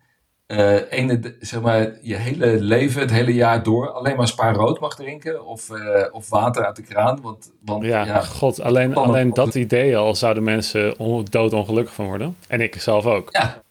uh, 0.47 0.93
ene, 0.93 1.37
zeg 1.41 1.61
maar, 1.61 1.99
je 2.03 2.15
hele 2.15 2.61
leven, 2.61 3.01
het 3.01 3.11
hele 3.11 3.35
jaar 3.35 3.63
door, 3.63 3.91
alleen 3.91 4.17
maar 4.17 4.29
spa 4.29 4.53
rood 4.53 4.81
mag 4.81 4.97
drinken 4.97 5.47
of, 5.47 5.71
uh, 5.71 6.05
of 6.11 6.29
water 6.29 6.65
uit 6.67 6.77
de 6.77 6.83
kraan. 6.83 7.21
Want, 7.23 7.53
want, 7.65 7.85
ja, 7.85 8.05
ja 8.05 8.21
god, 8.21 8.61
alleen, 8.61 8.95
alleen 8.95 9.31
dat 9.31 9.55
idee 9.55 9.97
al 9.97 10.15
zouden 10.15 10.43
mensen 10.43 10.99
on, 10.99 11.27
doodongelukkig 11.31 11.95
van 11.95 12.07
worden. 12.07 12.37
En 12.49 12.61
ik 12.61 12.81
zelf 12.81 13.07
ook. 13.07 13.29
Ja, 13.33 13.63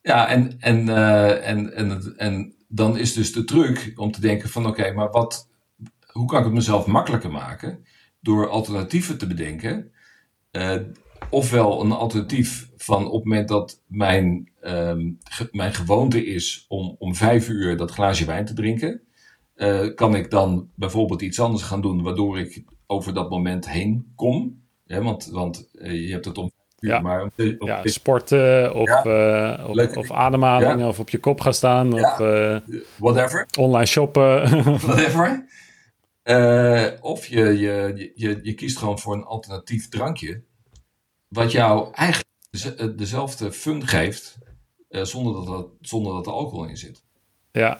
ja 0.00 0.28
en, 0.28 0.56
en, 0.58 0.86
uh, 0.86 1.48
en, 1.48 1.74
en, 1.74 2.14
en 2.16 2.54
dan 2.68 2.98
is 2.98 3.12
dus 3.12 3.32
de 3.32 3.44
truc 3.44 3.92
om 3.96 4.12
te 4.12 4.20
denken 4.20 4.48
van 4.48 4.66
oké, 4.66 4.80
okay, 4.80 4.92
maar 4.92 5.10
wat, 5.10 5.48
hoe 6.06 6.26
kan 6.26 6.38
ik 6.38 6.44
het 6.44 6.54
mezelf 6.54 6.86
makkelijker 6.86 7.30
maken? 7.30 7.86
Door 8.20 8.48
alternatieven 8.48 9.18
te 9.18 9.26
bedenken. 9.26 9.92
Ofwel 11.30 11.80
een 11.80 11.92
alternatief 11.92 12.70
van 12.76 13.06
op 13.06 13.14
het 13.14 13.24
moment 13.24 13.48
dat 13.48 13.82
mijn, 13.86 14.50
um, 14.62 15.18
mijn 15.50 15.74
gewoonte 15.74 16.26
is 16.26 16.64
om 16.68 16.96
om 16.98 17.14
vijf 17.14 17.48
uur 17.48 17.76
dat 17.76 17.90
glaasje 17.90 18.24
wijn 18.24 18.44
te 18.44 18.54
drinken, 18.54 19.00
uh, 19.56 19.94
kan 19.94 20.14
ik 20.14 20.30
dan 20.30 20.70
bijvoorbeeld 20.74 21.22
iets 21.22 21.40
anders 21.40 21.62
gaan 21.62 21.80
doen 21.80 22.02
waardoor 22.02 22.38
ik 22.38 22.64
over 22.86 23.14
dat 23.14 23.30
moment 23.30 23.70
heen 23.70 24.12
kom. 24.14 24.62
Ja, 24.84 25.02
want 25.02 25.26
want 25.26 25.68
uh, 25.74 26.06
je 26.06 26.12
hebt 26.12 26.24
het 26.24 26.38
om 26.38 26.50
ja. 26.80 27.00
Maar 27.00 27.22
op, 27.22 27.32
ja, 27.58 27.80
sporten 27.84 28.74
of, 28.74 28.88
ja. 28.88 29.58
uh, 29.58 29.68
of, 29.68 29.96
of, 29.96 30.10
ademhaling 30.10 30.80
ja. 30.80 30.88
of 30.88 30.98
op 30.98 31.08
je 31.08 31.18
kop 31.18 31.40
gaan 31.40 31.54
staan 31.54 31.92
of 31.92 32.18
whatever. 32.96 33.46
online 33.58 33.86
shoppen. 33.86 34.62
whatever. 34.86 35.46
of 37.00 37.26
je, 37.26 37.58
je, 37.58 38.12
je, 38.14 38.38
je 38.42 38.54
kiest 38.54 38.78
gewoon 38.78 38.98
voor 38.98 39.14
een 39.14 39.24
alternatief 39.24 39.88
drankje. 39.88 40.42
Wat 41.28 41.52
jou 41.52 41.94
eigenlijk 41.94 42.28
eh, 42.52 42.86
dezelfde 42.96 43.52
fun 43.52 43.86
geeft 43.88 44.38
uh, 44.90 45.04
zonder, 45.04 45.34
dat 45.34 45.58
er, 45.58 45.64
zonder 45.80 46.12
dat 46.12 46.26
er 46.26 46.32
alcohol 46.32 46.64
in 46.64 46.76
zit. 46.76 47.02
Ja. 47.52 47.78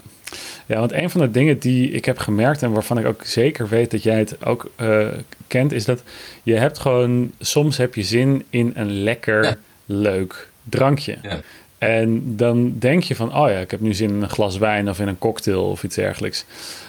ja, 0.66 0.78
want 0.78 0.92
een 0.92 1.10
van 1.10 1.20
de 1.20 1.30
dingen 1.30 1.58
die 1.58 1.90
ik 1.90 2.04
heb 2.04 2.18
gemerkt 2.18 2.62
en 2.62 2.72
waarvan 2.72 2.98
ik 2.98 3.06
ook 3.06 3.24
zeker 3.24 3.68
weet 3.68 3.90
dat 3.90 4.02
jij 4.02 4.18
het 4.18 4.44
ook 4.44 4.70
uh, 4.76 5.08
kent, 5.46 5.72
is 5.72 5.84
dat 5.84 6.02
je 6.42 6.54
hebt 6.54 6.78
gewoon, 6.78 7.32
soms 7.38 7.76
heb 7.76 7.94
je 7.94 8.02
zin 8.02 8.44
in 8.50 8.72
een 8.74 9.02
lekker, 9.02 9.44
ja. 9.44 9.56
leuk 9.84 10.50
drankje. 10.62 11.18
Ja. 11.22 11.40
En 11.78 12.36
dan 12.36 12.78
denk 12.78 13.02
je 13.02 13.14
van, 13.14 13.36
oh 13.36 13.48
ja, 13.48 13.58
ik 13.58 13.70
heb 13.70 13.80
nu 13.80 13.94
zin 13.94 14.10
in 14.10 14.22
een 14.22 14.28
glas 14.28 14.58
wijn 14.58 14.88
of 14.88 15.00
in 15.00 15.08
een 15.08 15.18
cocktail 15.18 15.70
of 15.70 15.82
iets 15.82 15.94
dergelijks. 15.94 16.44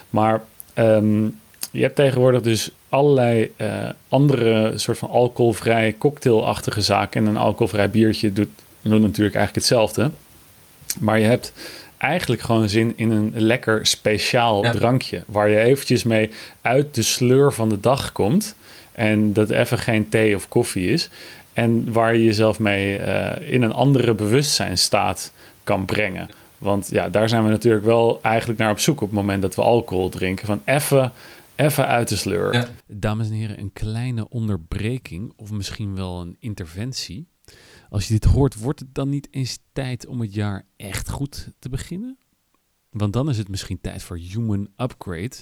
Maar 0.09 0.43
um, 0.75 1.39
je 1.71 1.81
hebt 1.81 1.95
tegenwoordig 1.95 2.41
dus 2.41 2.71
allerlei 2.89 3.51
uh, 3.57 3.89
andere 4.09 4.73
soort 4.75 4.97
van 4.97 5.09
alcoholvrij 5.09 5.95
cocktailachtige 5.97 6.81
zaken. 6.81 7.23
En 7.23 7.29
een 7.29 7.37
alcoholvrij 7.37 7.89
biertje 7.89 8.33
doet, 8.33 8.49
doet 8.81 9.01
natuurlijk 9.01 9.35
eigenlijk 9.35 9.55
hetzelfde. 9.55 10.11
Maar 10.99 11.19
je 11.19 11.25
hebt 11.25 11.53
eigenlijk 11.97 12.41
gewoon 12.41 12.69
zin 12.69 12.93
in 12.95 13.11
een 13.11 13.33
lekker 13.35 13.85
speciaal 13.85 14.61
drankje. 14.61 15.23
Waar 15.27 15.49
je 15.49 15.59
eventjes 15.59 16.03
mee 16.03 16.29
uit 16.61 16.95
de 16.95 17.01
sleur 17.01 17.53
van 17.53 17.69
de 17.69 17.79
dag 17.79 18.11
komt. 18.11 18.55
En 18.91 19.33
dat 19.33 19.49
even 19.49 19.77
geen 19.77 20.09
thee 20.09 20.35
of 20.35 20.47
koffie 20.47 20.89
is. 20.89 21.09
En 21.53 21.91
waar 21.91 22.15
je 22.15 22.23
jezelf 22.23 22.59
mee 22.59 22.99
uh, 22.99 23.31
in 23.39 23.61
een 23.61 23.73
andere 23.73 24.13
bewustzijnstaat 24.13 25.31
kan 25.63 25.85
brengen. 25.85 26.29
Want 26.57 26.87
ja, 26.91 27.09
daar 27.09 27.29
zijn 27.29 27.43
we 27.43 27.49
natuurlijk 27.49 27.85
wel 27.85 28.19
eigenlijk 28.21 28.59
naar 28.59 28.71
op 28.71 28.79
zoek 28.79 29.01
op 29.01 29.07
het 29.07 29.17
moment 29.17 29.41
dat 29.41 29.55
we 29.55 29.61
alcohol 29.61 30.09
drinken. 30.09 30.45
Van 30.45 30.61
even 30.65 31.11
Even 31.59 31.87
uit 31.87 32.07
de 32.07 32.15
sleur. 32.15 32.53
Ja. 32.53 32.67
Dames 32.87 33.27
en 33.27 33.33
heren, 33.33 33.59
een 33.59 33.73
kleine 33.73 34.29
onderbreking 34.29 35.33
of 35.35 35.51
misschien 35.51 35.95
wel 35.95 36.21
een 36.21 36.35
interventie. 36.39 37.27
Als 37.89 38.07
je 38.07 38.13
dit 38.13 38.23
hoort, 38.23 38.59
wordt 38.59 38.79
het 38.79 38.93
dan 38.93 39.09
niet 39.09 39.27
eens 39.31 39.59
tijd 39.73 40.07
om 40.07 40.21
het 40.21 40.33
jaar 40.33 40.65
echt 40.75 41.09
goed 41.09 41.51
te 41.59 41.69
beginnen? 41.69 42.17
Want 42.89 43.13
dan 43.13 43.29
is 43.29 43.37
het 43.37 43.49
misschien 43.49 43.81
tijd 43.81 44.03
voor 44.03 44.17
Human 44.17 44.69
Upgrade. 44.77 45.35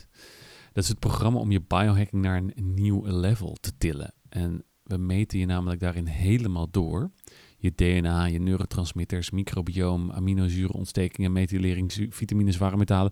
Dat 0.74 0.84
is 0.84 0.90
het 0.90 1.00
programma 1.00 1.40
om 1.40 1.52
je 1.52 1.62
biohacking 1.62 2.22
naar 2.22 2.38
een 2.38 2.74
nieuw 2.74 3.06
level 3.06 3.58
te 3.60 3.78
tillen. 3.78 4.14
En 4.30 4.64
we 4.84 4.98
meten 4.98 5.40
je 5.40 5.46
namelijk 5.46 5.80
daarin 5.80 6.06
helemaal 6.06 6.70
door. 6.70 7.12
Je 7.58 7.76
DNA, 7.76 8.26
je 8.26 8.40
neurotransmitters, 8.40 9.32
microbioom, 9.32 10.12
aminozurenontstekingen, 10.12 11.32
methylerings, 11.32 12.00
vitamines, 12.10 12.56
zware 12.56 12.78
metalen. 12.78 13.12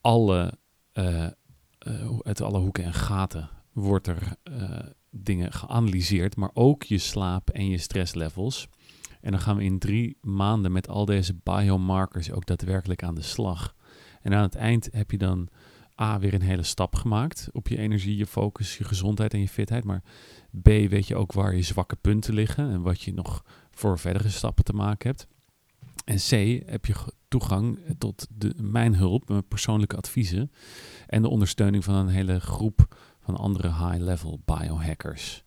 Alle 0.00 0.60
uh, 0.94 1.26
uit 2.22 2.40
alle 2.40 2.58
hoeken 2.58 2.84
en 2.84 2.94
gaten 2.94 3.50
wordt 3.72 4.06
er 4.06 4.36
uh, 4.50 4.78
dingen 5.10 5.52
geanalyseerd, 5.52 6.36
maar 6.36 6.50
ook 6.54 6.82
je 6.82 6.98
slaap 6.98 7.50
en 7.50 7.68
je 7.68 7.78
stresslevels. 7.78 8.68
En 9.20 9.30
dan 9.30 9.40
gaan 9.40 9.56
we 9.56 9.64
in 9.64 9.78
drie 9.78 10.18
maanden 10.20 10.72
met 10.72 10.88
al 10.88 11.04
deze 11.04 11.34
biomarkers 11.42 12.30
ook 12.30 12.46
daadwerkelijk 12.46 13.02
aan 13.02 13.14
de 13.14 13.22
slag. 13.22 13.74
En 14.22 14.34
aan 14.34 14.42
het 14.42 14.54
eind 14.54 14.88
heb 14.92 15.10
je 15.10 15.18
dan 15.18 15.48
A, 16.00 16.18
weer 16.18 16.34
een 16.34 16.42
hele 16.42 16.62
stap 16.62 16.94
gemaakt 16.94 17.48
op 17.52 17.68
je 17.68 17.78
energie, 17.78 18.16
je 18.16 18.26
focus, 18.26 18.78
je 18.78 18.84
gezondheid 18.84 19.34
en 19.34 19.40
je 19.40 19.48
fitheid. 19.48 19.84
Maar 19.84 20.02
B, 20.62 20.66
weet 20.66 21.06
je 21.06 21.16
ook 21.16 21.32
waar 21.32 21.54
je 21.54 21.62
zwakke 21.62 21.96
punten 21.96 22.34
liggen 22.34 22.70
en 22.70 22.82
wat 22.82 23.02
je 23.02 23.12
nog 23.12 23.44
voor 23.70 23.98
verdere 23.98 24.28
stappen 24.28 24.64
te 24.64 24.72
maken 24.72 25.08
hebt. 25.08 25.26
En 26.04 26.16
C, 26.16 26.62
heb 26.70 26.86
je 26.86 26.94
toegang 27.28 27.78
tot 27.98 28.26
de, 28.30 28.54
mijn 28.56 28.94
hulp, 28.94 29.28
mijn 29.28 29.48
persoonlijke 29.48 29.96
adviezen 29.96 30.52
en 31.06 31.22
de 31.22 31.28
ondersteuning 31.28 31.84
van 31.84 31.94
een 31.94 32.08
hele 32.08 32.40
groep 32.40 32.96
van 33.20 33.36
andere 33.36 33.68
high-level 33.68 34.40
biohackers. 34.44 35.44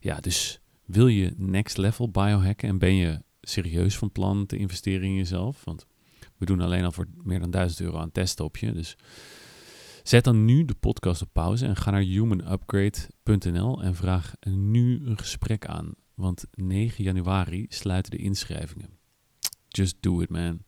Ja, 0.00 0.20
dus 0.20 0.60
wil 0.84 1.06
je 1.06 1.34
next 1.36 1.76
level 1.76 2.10
biohacken 2.10 2.68
en 2.68 2.78
ben 2.78 2.94
je 2.94 3.22
serieus 3.40 3.98
van 3.98 4.12
plan 4.12 4.46
te 4.46 4.56
investeren 4.56 5.02
in 5.02 5.14
jezelf? 5.14 5.64
Want 5.64 5.86
we 6.36 6.46
doen 6.46 6.60
alleen 6.60 6.84
al 6.84 6.92
voor 6.92 7.06
meer 7.22 7.40
dan 7.40 7.50
1000 7.50 7.80
euro 7.80 7.98
aan 7.98 8.12
testen 8.12 8.44
op 8.44 8.56
je. 8.56 8.72
Dus 8.72 8.96
zet 10.02 10.24
dan 10.24 10.44
nu 10.44 10.64
de 10.64 10.74
podcast 10.74 11.22
op 11.22 11.28
pauze 11.32 11.66
en 11.66 11.76
ga 11.76 11.90
naar 11.90 12.00
humanupgrade.nl 12.00 13.82
en 13.82 13.94
vraag 13.94 14.34
nu 14.40 15.06
een 15.06 15.18
gesprek 15.18 15.66
aan. 15.66 15.94
Want 16.14 16.44
9 16.50 17.04
januari 17.04 17.66
sluiten 17.68 18.10
de 18.10 18.16
inschrijvingen. 18.16 18.99
Just 19.72 19.96
do 20.00 20.20
it, 20.20 20.30
man. 20.30 20.64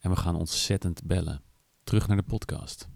En 0.00 0.10
we 0.10 0.16
gaan 0.16 0.36
ontzettend 0.36 1.00
bellen. 1.04 1.42
Terug 1.84 2.08
naar 2.08 2.16
de 2.16 2.22
podcast. 2.22 2.88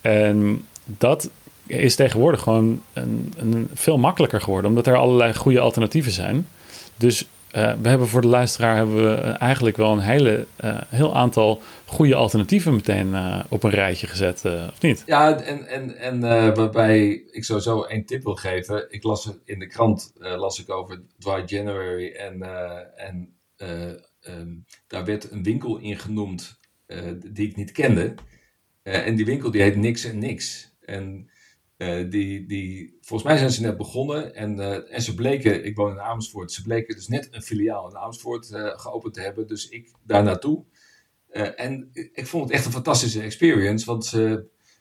En 0.00 0.66
dat 0.84 1.30
is 1.66 1.94
tegenwoordig 1.94 2.40
gewoon 2.40 2.82
een, 2.92 3.32
een 3.36 3.68
veel 3.74 3.98
makkelijker 3.98 4.40
geworden, 4.40 4.70
omdat 4.70 4.86
er 4.86 4.96
allerlei 4.96 5.34
goede 5.34 5.60
alternatieven 5.60 6.12
zijn. 6.12 6.48
Dus 6.96 7.22
uh, 7.22 7.72
we 7.80 7.88
hebben 7.88 8.08
voor 8.08 8.20
de 8.20 8.26
luisteraar 8.26 8.76
hebben 8.76 8.96
we 8.96 9.14
eigenlijk 9.20 9.76
wel 9.76 9.92
een 9.92 9.98
hele, 9.98 10.46
uh, 10.64 10.80
heel 10.88 11.14
aantal 11.14 11.62
goede 11.84 12.14
alternatieven 12.14 12.74
meteen 12.74 13.08
uh, 13.08 13.40
op 13.48 13.62
een 13.62 13.70
rijtje 13.70 14.06
gezet, 14.06 14.44
of 14.44 14.80
niet? 14.80 15.02
Ja, 15.06 15.40
en, 15.40 15.66
en, 15.66 15.96
en 15.96 16.20
waarbij 16.54 17.22
ik 17.30 17.44
sowieso 17.44 17.82
één 17.82 18.04
tip 18.04 18.22
wil 18.22 18.34
geven. 18.34 18.86
Ik 18.92 19.02
las 19.02 19.32
in 19.44 19.58
de 19.58 19.66
krant 19.66 20.12
las 20.18 20.60
ik 20.60 20.70
over 20.70 21.02
Dry 21.18 21.42
January 21.46 22.12
en, 22.12 22.42
en 22.96 23.36
um, 24.20 24.64
daar 24.86 25.04
werd 25.04 25.30
een 25.30 25.42
winkel 25.42 25.78
in 25.78 25.98
genoemd 25.98 26.60
die 27.32 27.48
ik 27.48 27.56
niet 27.56 27.72
kende. 27.72 28.14
Eh, 28.88 29.06
en 29.06 29.16
die 29.16 29.24
winkel 29.24 29.50
die 29.50 29.62
heet 29.62 29.76
Niks 29.76 30.04
en 30.04 30.18
Niks. 30.18 30.76
En 30.80 31.30
uh, 31.76 32.10
die, 32.10 32.46
die, 32.46 32.98
volgens 33.00 33.28
mij 33.28 33.38
zijn 33.38 33.50
ze 33.50 33.62
net 33.62 33.76
begonnen 33.76 34.34
en, 34.34 34.60
en 34.90 35.02
ze 35.02 35.14
bleken, 35.14 35.64
ik 35.64 35.76
woon 35.76 35.90
in 35.90 36.00
Amersfoort, 36.00 36.52
ze 36.52 36.62
bleken 36.62 36.94
dus 36.94 37.08
net 37.08 37.28
een 37.30 37.42
filiaal 37.42 37.88
in 37.88 37.96
Amersfoort 37.96 38.46
geopend 38.76 39.14
te 39.14 39.20
hebben. 39.20 39.46
Dus 39.46 39.68
ik 39.68 39.92
daar 40.02 40.22
naartoe. 40.22 40.64
en 41.56 41.90
ik 41.92 42.26
vond 42.26 42.44
het 42.44 42.52
echt 42.52 42.66
een 42.66 42.72
fantastische 42.72 43.22
experience, 43.22 43.86
want 43.86 44.10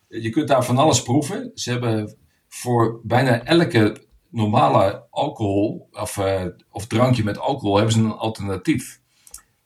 je 0.08 0.30
kunt 0.30 0.48
daar 0.48 0.66
van 0.66 0.78
alles 0.78 1.02
proeven. 1.02 1.52
Ze 1.54 1.72
hebben 1.72 2.18
voor 2.48 3.02
bijna 3.04 3.44
elke 3.44 4.06
normale 4.30 5.08
alcohol 5.10 5.88
of, 5.92 6.20
of 6.70 6.88
drankje 6.88 7.24
met 7.24 7.40
alcohol 7.40 7.76
hebben 7.76 7.94
ze 7.94 8.00
een 8.00 8.12
alternatief. 8.12 9.02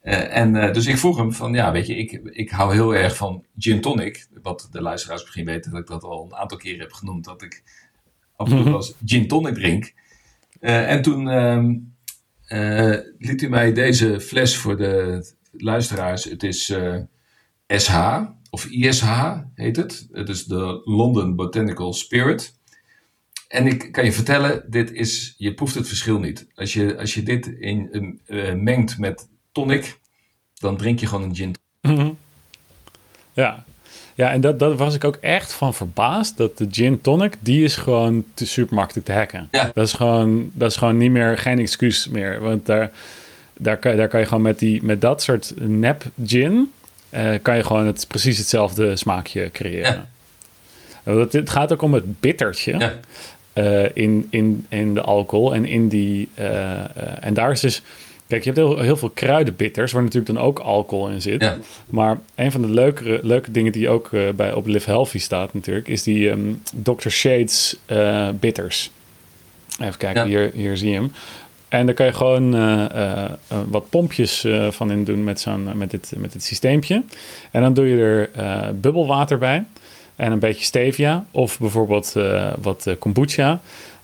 Uh, 0.03 0.37
en 0.37 0.55
uh, 0.55 0.73
dus 0.73 0.85
ik 0.85 0.97
vroeg 0.97 1.17
hem 1.17 1.33
van, 1.33 1.53
ja, 1.53 1.71
weet 1.71 1.87
je, 1.87 1.95
ik, 1.95 2.11
ik 2.23 2.49
hou 2.49 2.73
heel 2.73 2.95
erg 2.95 3.15
van 3.15 3.45
gin 3.57 3.81
tonic. 3.81 4.27
Wat 4.41 4.67
de 4.71 4.81
luisteraars 4.81 5.21
misschien 5.21 5.45
weten, 5.45 5.71
dat 5.71 5.79
ik 5.79 5.87
dat 5.87 6.03
al 6.03 6.25
een 6.25 6.35
aantal 6.35 6.57
keren 6.57 6.79
heb 6.79 6.93
genoemd. 6.93 7.25
Dat 7.25 7.41
ik 7.41 7.63
af 8.35 8.49
en 8.49 8.55
toe 8.55 8.63
wel 8.63 8.75
eens 8.75 8.93
gin 9.05 9.27
tonic 9.27 9.53
drink. 9.53 9.93
Uh, 10.61 10.91
en 10.91 11.01
toen 11.01 11.29
ehm, 11.29 11.77
liet 13.17 13.41
hij 13.41 13.49
mij 13.49 13.73
deze 13.73 14.19
fles 14.19 14.57
voor 14.57 14.77
de 14.77 15.25
luisteraars. 15.51 16.23
Het 16.23 16.43
is 16.43 16.73
SH, 17.67 18.19
of 18.49 18.65
ISH 18.65 19.35
heet 19.55 19.75
het. 19.75 20.07
Het 20.11 20.29
is 20.29 20.45
de 20.45 20.81
London 20.83 21.35
Botanical 21.35 21.93
Spirit. 21.93 22.59
En 23.47 23.67
ik 23.67 23.91
kan 23.91 24.05
je 24.05 24.13
vertellen, 24.13 24.63
dit 24.69 24.91
is, 24.91 25.33
je 25.37 25.53
proeft 25.53 25.75
het 25.75 25.87
verschil 25.87 26.19
niet. 26.19 26.47
Als 26.55 26.73
je, 26.73 26.97
als 26.97 27.13
je 27.13 27.23
dit 27.23 27.47
in, 27.47 28.19
mengt 28.55 28.97
met 28.97 29.29
tonic, 29.51 29.99
dan 30.53 30.77
drink 30.77 30.99
je 30.99 31.07
gewoon 31.07 31.23
een 31.29 31.35
gin. 31.35 31.55
Mhm. 31.81 32.09
Ja, 33.33 33.63
ja 34.15 34.31
en 34.31 34.41
dat, 34.41 34.59
dat 34.59 34.77
was 34.77 34.95
ik 34.95 35.03
ook 35.03 35.15
echt 35.15 35.53
van 35.53 35.73
verbaasd. 35.73 36.37
Dat 36.37 36.57
de 36.57 36.67
gin 36.71 37.01
tonic, 37.01 37.33
die 37.39 37.63
is 37.63 37.75
gewoon 37.75 38.25
te 38.33 38.45
super 38.45 38.75
makkelijk 38.75 39.05
te 39.05 39.13
hacken. 39.13 39.47
Ja. 39.51 39.71
Dat, 39.73 39.87
is 39.87 39.93
gewoon, 39.93 40.51
dat 40.53 40.71
is 40.71 40.77
gewoon 40.77 40.97
niet 40.97 41.11
meer, 41.11 41.37
geen 41.37 41.59
excuus 41.59 42.07
meer. 42.07 42.39
Want 42.39 42.65
daar, 42.65 42.91
daar, 43.57 43.77
kan, 43.77 43.95
daar 43.95 44.07
kan 44.07 44.19
je 44.19 44.25
gewoon 44.25 44.43
met, 44.43 44.59
die, 44.59 44.83
met 44.83 45.01
dat 45.01 45.21
soort 45.21 45.53
nep 45.55 46.03
gin... 46.25 46.71
eh, 47.09 47.33
kan 47.41 47.55
je 47.57 47.63
gewoon 47.63 47.85
het, 47.85 48.05
precies 48.07 48.37
hetzelfde 48.37 48.95
smaakje 48.95 49.49
creëren. 49.51 50.09
Want 51.03 51.33
Het, 51.33 51.49
gaat 51.49 51.73
ook 51.73 51.81
om 51.81 51.93
het 51.93 52.19
bittertje 52.19 52.77
Ja. 52.77 52.93
eh, 53.53 53.95
in, 53.95 54.27
in, 54.29 54.65
in 54.69 54.93
de 54.93 55.01
alcohol 55.01 55.53
en 55.53 55.65
in 55.65 55.87
die... 55.87 56.29
eh, 56.33 57.25
en 57.25 57.33
daar 57.33 57.51
is 57.51 57.59
dus... 57.59 57.81
Kijk, 58.31 58.43
je 58.43 58.51
hebt 58.51 58.61
heel, 58.61 58.79
heel 58.79 58.97
veel 58.97 59.09
kruidenbitters, 59.09 59.91
waar 59.91 60.03
natuurlijk 60.03 60.33
dan 60.33 60.43
ook 60.43 60.59
alcohol 60.59 61.09
in 61.09 61.21
zit. 61.21 61.41
Ja. 61.41 61.57
Maar 61.89 62.19
een 62.35 62.51
van 62.51 62.61
de 62.61 62.67
leukere, 62.67 63.19
leuke 63.23 63.51
dingen 63.51 63.71
die 63.71 63.89
ook 63.89 64.13
eh, 64.13 64.29
bij 64.35 64.53
op 64.53 64.65
Live 64.67 64.89
Healthy 64.89 65.19
staat 65.19 65.53
natuurlijk, 65.53 65.87
is 65.87 66.03
die 66.03 66.29
ehm, 66.29 66.53
Dr. 66.75 67.09
Shades 67.09 67.77
eh, 67.85 68.29
bitters. 68.39 68.91
Even 69.79 69.97
kijken, 69.97 70.21
Ja. 70.21 70.27
hier, 70.27 70.51
hier 70.53 70.77
zie 70.77 70.89
je 70.89 70.95
hem. 70.95 71.11
En 71.67 71.85
daar 71.85 71.95
kan 71.95 72.05
je 72.05 72.13
gewoon 72.13 72.55
eh, 72.55 73.25
wat 73.69 73.89
pompjes 73.89 74.47
van 74.69 74.91
in 74.91 75.03
doen 75.03 75.23
met, 75.23 75.39
zo'n, 75.39 75.77
met, 75.77 75.91
dit, 75.91 76.13
met 76.17 76.33
dit 76.33 76.43
systeempje. 76.43 77.03
En 77.51 77.61
dan 77.61 77.73
doe 77.73 77.87
je 77.87 77.97
er 78.03 78.75
bubbelwater 78.75 79.37
bij 79.37 79.63
en 80.15 80.31
een 80.31 80.39
beetje 80.39 80.65
stevia 80.65 81.25
of 81.31 81.59
bijvoorbeeld 81.59 82.15
wat 82.61 82.95
kombucha. 82.99 83.61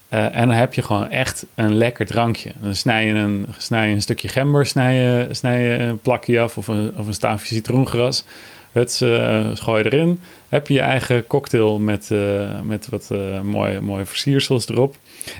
Eh, 0.09 0.35
en 0.35 0.47
dan 0.47 0.57
heb 0.57 0.73
je 0.73 0.81
gewoon 0.81 1.09
echt 1.09 1.45
een 1.55 1.73
lekker 1.73 2.05
drankje. 2.05 2.51
Dan 2.59 2.75
snij 2.75 3.05
je 3.05 3.13
een, 3.13 3.45
snij 3.57 3.89
je 3.89 3.95
een 3.95 4.01
stukje 4.01 4.27
gember, 4.27 4.65
snij 4.65 4.95
je, 4.95 5.27
snij 5.31 5.61
je 5.61 5.83
een 5.83 5.99
plakje 5.99 6.39
af 6.39 6.57
of 6.57 6.67
een, 6.67 6.93
of 6.97 7.07
een 7.07 7.13
staafje 7.13 7.55
citroengras. 7.55 8.25
Het 8.71 8.99
uh, 9.03 9.47
gooi 9.53 9.83
je 9.83 9.93
erin. 9.93 10.19
Heb 10.49 10.67
je 10.67 10.73
je 10.73 10.79
eigen 10.79 11.27
cocktail 11.27 11.79
met, 11.79 12.11
eh, 12.11 12.61
met 12.61 12.89
wat 12.89 13.07
eh, 13.11 13.41
mooie, 13.41 13.81
mooie 13.81 14.05
versiersels 14.05 14.69
erop. 14.69 14.95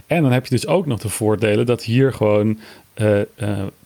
En 0.07 0.21
dan 0.21 0.31
heb 0.31 0.45
je 0.45 0.55
dus 0.55 0.67
ook 0.67 0.86
nog 0.86 1.00
de 1.00 1.09
voordelen 1.09 1.65
dat 1.65 1.83
hier 1.83 2.13
gewoon 2.13 2.59
eh 2.93 3.21
eh 3.21 3.27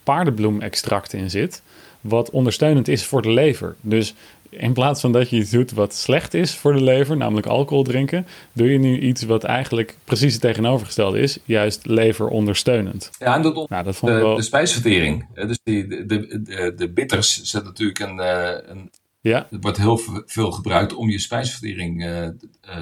paardenbloemextract 0.04 1.14
in 1.14 1.30
zit. 1.30 1.62
Wat 2.02 2.30
ondersteunend 2.30 2.88
is 2.88 3.06
voor 3.06 3.22
de 3.22 3.32
lever. 3.32 3.76
Dus 3.82 4.14
in 4.52 4.74
plaats 4.74 5.02
van 5.02 5.12
dat 5.12 5.30
je 5.30 5.36
iets 5.36 5.50
doet 5.50 5.72
wat 5.72 5.94
slecht 5.94 6.34
is 6.34 6.56
voor 6.56 6.74
de 6.74 6.84
lever, 6.84 7.18
namelijk 7.18 7.48
alcohol 7.48 7.84
drinken, 7.84 8.28
doe 8.54 8.72
je 8.72 8.78
nu 8.78 9.00
iets 9.00 9.24
wat 9.24 9.44
eigenlijk 9.44 9.98
precies 10.04 10.34
het 10.34 10.42
tegenovergestelde 10.42 11.20
is, 11.20 11.40
juist 11.46 11.86
leverondersteunend. 11.86 13.10
Ja, 13.20 13.36
en 13.36 13.42
dat 13.42 13.70
Nou, 13.70 13.84
dat 13.84 13.96
vond 13.96 14.12
ik 14.12 14.18
de, 14.18 14.24
wel. 14.24 14.36
de 14.36 14.42
spijsvertering. 14.42 15.28
Eh, 15.34 15.48
Dus 15.48 15.60
die, 15.64 15.88
de, 15.88 16.06
de, 16.06 16.74
de, 16.76 16.90
bitters 16.90 17.42
zijn 17.42 17.64
natuurlijk 17.64 18.00
een, 18.00 18.20
eh, 18.20 18.70
een. 18.70 18.92
Ja, 19.22 19.48
Het 19.50 19.62
wordt 19.64 19.78
heel 19.78 20.00
veel 20.26 20.52
gebruikt 20.52 20.94
om 20.94 21.10
je 21.10 21.20
spijsvertering 21.20 22.06
eh, 22.06 22.28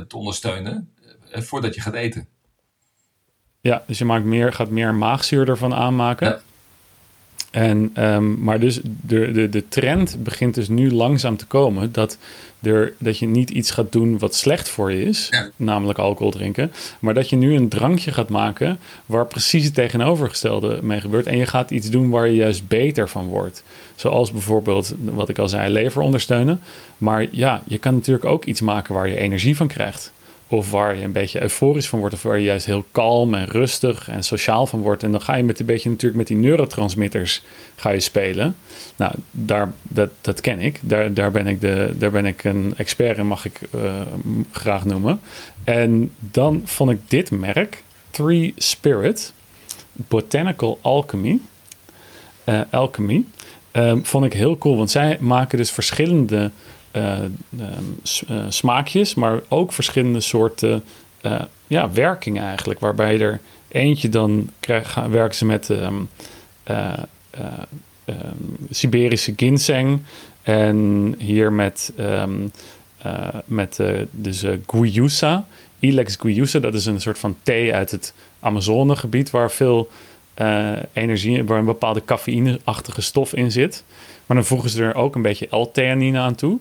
te 0.07 0.17
ondersteunen. 0.17 0.89
voordat 1.31 1.75
je 1.75 1.81
gaat 1.81 1.93
eten. 1.93 2.27
ja, 3.61 3.83
dus 3.87 3.97
je 3.97 4.05
maakt 4.05 4.25
meer, 4.25 4.53
gaat 4.53 4.69
meer 4.69 4.93
maagzuur 4.93 5.49
ervan 5.49 5.73
aanmaken. 5.73 6.27
Ja. 6.27 6.39
En, 7.51 7.89
ehm, 7.93 8.43
maar 8.43 8.59
dus 8.59 8.79
de, 8.83 9.31
de, 9.31 9.49
de 9.49 9.67
trend 9.67 10.23
begint 10.23 10.53
dus 10.53 10.67
nu 10.67 10.91
langzaam 10.91 11.37
te 11.37 11.45
komen 11.45 11.91
dat, 11.91 12.17
er, 12.61 12.93
dat 12.97 13.17
je 13.17 13.25
niet 13.27 13.49
iets 13.49 13.71
gaat 13.71 13.91
doen 13.91 14.19
wat 14.19 14.35
slecht 14.35 14.69
voor 14.69 14.91
je 14.91 15.03
is, 15.03 15.27
Ja. 15.31 15.49
namelijk 15.55 15.99
alcohol 15.99 16.31
drinken, 16.31 16.71
maar 16.99 17.13
dat 17.13 17.29
je 17.29 17.35
nu 17.35 17.55
een 17.55 17.69
drankje 17.69 18.11
gaat 18.11 18.29
maken 18.29 18.79
waar 19.05 19.25
precies 19.27 19.65
het 19.65 19.73
tegenovergestelde 19.73 20.79
mee 20.81 21.01
gebeurt. 21.01 21.25
En 21.25 21.37
je 21.37 21.45
gaat 21.45 21.71
iets 21.71 21.89
doen 21.89 22.09
waar 22.09 22.27
je 22.27 22.35
juist 22.35 22.67
beter 22.67 23.09
van 23.09 23.25
wordt. 23.27 23.63
Zoals 23.95 24.31
bijvoorbeeld, 24.31 24.95
wat 25.03 25.29
ik 25.29 25.39
al 25.39 25.49
zei, 25.49 25.73
lever 25.73 26.01
ondersteunen. 26.01 26.61
Maar 26.97 27.27
ja, 27.31 27.61
je 27.67 27.77
kan 27.77 27.93
natuurlijk 27.93 28.25
ook 28.25 28.45
iets 28.45 28.61
maken 28.61 28.93
waar 28.93 29.07
je 29.07 29.17
energie 29.17 29.55
van 29.55 29.67
krijgt. 29.67 30.11
Of 30.51 30.71
waar 30.71 30.95
je 30.95 31.03
een 31.03 31.11
beetje 31.11 31.41
euforisch 31.41 31.87
van 31.87 31.99
wordt. 31.99 32.15
Of 32.15 32.23
waar 32.23 32.37
je 32.37 32.43
juist 32.43 32.65
heel 32.65 32.85
kalm 32.91 33.33
en 33.33 33.45
rustig 33.45 34.09
en 34.09 34.23
sociaal 34.23 34.65
van 34.67 34.81
wordt. 34.81 35.03
En 35.03 35.11
dan 35.11 35.21
ga 35.21 35.35
je 35.35 35.43
met 35.43 35.59
een 35.59 35.65
beetje 35.65 35.89
natuurlijk 35.89 36.17
met 36.17 36.27
die 36.27 36.37
neurotransmitters 36.37 37.43
ga 37.75 37.89
je 37.89 37.99
spelen. 37.99 38.55
Nou, 38.95 39.13
daar, 39.31 39.71
dat, 39.83 40.09
dat 40.21 40.41
ken 40.41 40.59
ik. 40.59 40.79
Daar, 40.81 41.13
daar, 41.13 41.31
ben 41.31 41.47
ik 41.47 41.61
de, 41.61 41.93
daar 41.97 42.11
ben 42.11 42.25
ik 42.25 42.43
een 42.43 42.73
expert 42.77 43.17
in, 43.17 43.27
mag 43.27 43.45
ik 43.45 43.59
eh, 43.71 44.01
graag 44.51 44.85
noemen. 44.85 45.19
En 45.63 46.11
dan 46.19 46.61
vond 46.65 46.91
ik 46.91 46.99
dit 47.07 47.31
merk, 47.31 47.83
Three 48.09 48.53
Spirit, 48.55 49.33
Botanical 49.93 50.79
Alchemy. 50.81 51.39
eh, 52.43 52.61
alchemy. 52.71 53.23
ehm, 53.71 53.99
vond 54.03 54.25
ik 54.25 54.33
heel 54.33 54.57
cool, 54.57 54.77
want 54.77 54.91
zij 54.91 55.17
maken 55.19 55.57
dus 55.57 55.71
verschillende 55.71 56.51
smaakjes, 58.47 59.13
maar 59.13 59.39
ook 59.47 59.73
verschillende 59.73 60.19
soorten 60.19 60.83
eh, 61.21 61.41
ja, 61.67 61.91
werkingen 61.91 62.43
eigenlijk. 62.43 62.79
Waarbij 62.79 63.19
er 63.19 63.39
eentje 63.67 64.09
dan 64.09 64.49
krijg, 64.59 64.95
werken 64.95 65.37
ze 65.37 65.45
met 65.45 65.69
ehm, 65.69 65.95
eh, 66.63 66.93
eh, 67.29 67.43
ehm, 68.05 68.17
Siberische 68.69 69.33
ginseng 69.35 70.01
en 70.41 71.15
hier 71.17 71.53
met, 71.53 71.93
ehm, 71.97 72.47
eh, 72.97 73.27
met 73.45 73.79
eh, 73.79 74.01
dus 74.11 74.43
eh, 74.43 74.53
guayusa, 74.67 75.45
Ilex 75.79 76.15
guayusa. 76.15 76.59
Dat 76.59 76.73
is 76.73 76.85
een 76.85 77.01
soort 77.01 77.19
van 77.19 77.35
thee 77.43 77.73
uit 77.73 77.91
het 77.91 78.13
Amazonegebied 78.39 79.29
waar 79.29 79.51
veel 79.51 79.89
eh, 80.33 80.71
energie, 80.93 81.43
waar 81.43 81.59
een 81.59 81.65
bepaalde 81.65 82.05
cafeïne-achtige 82.05 83.01
stof 83.01 83.33
in 83.33 83.51
zit. 83.51 83.83
Maar 84.25 84.37
dan 84.37 84.45
voegen 84.45 84.69
ze 84.69 84.83
er 84.83 84.95
ook 84.95 85.15
een 85.15 85.21
beetje 85.21 85.57
L-theanine 85.57 86.19
aan 86.19 86.35
toe. 86.35 86.59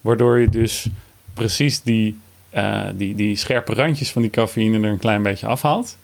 Waardoor 0.00 0.38
je 0.38 0.48
dus 0.48 0.86
precies 1.34 1.82
die, 1.82 2.18
eh, 2.50 2.82
die, 2.94 3.14
die 3.14 3.36
scherpe 3.36 3.74
randjes 3.74 4.10
van 4.10 4.22
die 4.22 4.30
cafeïne 4.30 4.86
er 4.86 4.92
een 4.92 4.98
klein 4.98 5.22
beetje 5.22 5.46
afhaalt. 5.46 5.96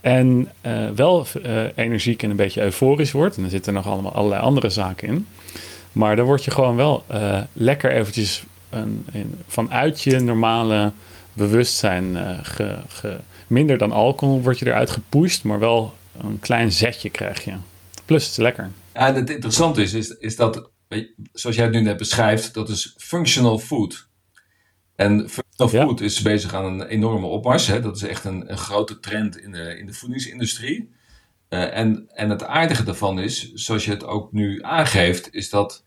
En 0.00 0.48
eh, 0.60 0.90
wel 0.90 1.26
eh, 1.42 1.64
energiek 1.74 2.22
en 2.22 2.30
een 2.30 2.36
beetje 2.36 2.62
euforisch 2.62 3.12
wordt. 3.12 3.36
En 3.36 3.44
er 3.44 3.50
zitten 3.50 3.74
nog 3.74 3.86
allemaal 3.86 4.12
allerlei 4.12 4.42
andere 4.42 4.70
zaken 4.70 5.08
in. 5.08 5.26
Maar 5.92 6.16
dan 6.16 6.26
word 6.26 6.44
je 6.44 6.50
gewoon 6.50 6.76
wel 6.76 7.04
lekker 7.52 7.90
eventjes 7.90 8.44
een, 8.70 9.06
vanuit 9.46 10.02
je 10.02 10.18
normale 10.18 10.92
bewustzijn 11.32 12.16
minder 13.46 13.78
dan 13.78 13.92
alcohol 13.92 14.42
word 14.42 14.58
je 14.58 14.66
eruit 14.66 14.90
gepusht, 14.90 15.44
maar 15.44 15.58
wel 15.58 15.94
een 16.22 16.38
klein 16.40 16.72
zetje 16.72 17.10
krijg 17.10 17.44
je. 17.44 17.52
Plus 18.04 18.22
het 18.22 18.30
is 18.30 18.36
lekker. 18.36 18.70
Ja, 18.94 19.14
het 19.14 19.30
interessante 19.30 19.82
is, 19.82 20.16
is, 20.18 20.36
dat, 20.36 20.70
zoals 21.32 21.56
jij 21.56 21.64
het 21.64 21.74
nu 21.74 21.80
net 21.80 21.96
beschrijft, 21.96 22.54
dat 22.54 22.68
is 22.68 22.94
functional 22.98 23.58
food. 23.58 24.08
En 24.96 25.30
functional 25.30 25.72
Ja. 25.72 25.84
food 25.86 26.00
is 26.00 26.22
bezig 26.22 26.54
aan 26.54 26.64
een 26.64 26.86
enorme 26.86 27.26
opmars. 27.26 27.66
Hè? 27.66 27.80
Dat 27.80 27.96
is 27.96 28.02
echt 28.02 28.24
een, 28.24 28.50
een 28.50 28.58
grote 28.58 29.00
trend 29.00 29.38
in 29.38 29.50
de, 29.52 29.78
in 29.78 29.86
de 29.86 29.92
voedingsindustrie. 29.92 30.94
Eh, 31.48 31.76
en, 31.78 32.08
en 32.08 32.30
het 32.30 32.44
aardige 32.44 32.82
daarvan 32.82 33.20
is, 33.20 33.52
zoals 33.52 33.84
je 33.84 33.90
het 33.90 34.04
ook 34.04 34.32
nu 34.32 34.62
aangeeft, 34.62 35.34
is 35.34 35.50
dat 35.50 35.84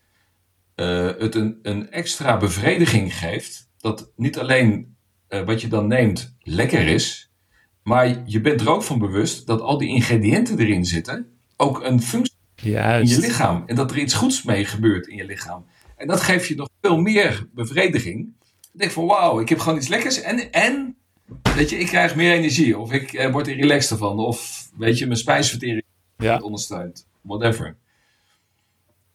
eh, 0.75 1.09
het 1.17 1.35
een, 1.35 1.59
een 1.61 1.91
extra 1.91 2.37
bevrediging 2.37 3.15
geeft. 3.17 3.69
Dat 3.77 4.11
niet 4.15 4.39
alleen 4.39 4.95
eh, 5.27 5.45
wat 5.45 5.61
je 5.61 5.67
dan 5.67 5.87
neemt 5.87 6.35
lekker 6.39 6.87
is, 6.87 7.31
maar 7.83 8.21
je 8.25 8.41
bent 8.41 8.61
er 8.61 8.69
ook 8.69 8.83
van 8.83 8.99
bewust 8.99 9.47
dat 9.47 9.61
al 9.61 9.77
die 9.77 9.89
ingrediënten 9.89 10.59
erin 10.59 10.85
zitten 10.85 11.39
ook 11.57 11.83
een 11.83 12.01
functie 12.01 12.37
in 12.61 13.07
je 13.07 13.19
lichaam. 13.19 13.63
En 13.65 13.75
dat 13.75 13.91
er 13.91 13.97
iets 13.97 14.13
goeds 14.13 14.43
mee 14.43 14.65
gebeurt 14.65 15.07
in 15.07 15.15
je 15.17 15.25
lichaam. 15.25 15.65
En 15.97 16.07
dat 16.07 16.21
geeft 16.21 16.47
je 16.47 16.55
nog 16.55 16.69
veel 16.81 16.97
meer 17.01 17.47
bevrediging. 17.53 18.27
Ik 18.73 18.79
denk 18.79 18.91
van 18.91 19.05
wauw, 19.05 19.39
ik 19.39 19.49
heb 19.49 19.59
gewoon 19.59 19.77
iets 19.77 19.87
lekkers. 19.87 20.21
En, 20.21 20.51
en 20.51 20.95
weet 21.55 21.69
je, 21.69 21.77
ik 21.77 21.85
krijg 21.87 22.15
meer 22.15 22.31
energie. 22.33 22.77
Of 22.77 22.91
ik 22.91 23.13
eh, 23.13 23.31
word 23.31 23.47
er 23.47 23.55
relaxed 23.55 23.97
van. 23.97 24.17
Of 24.19 24.69
weet 24.77 24.97
je, 24.97 25.05
mijn 25.05 25.17
spijsvertering 25.19 25.83
Ja. 26.17 26.37
ondersteunt. 26.37 27.07
Whatever. 27.21 27.75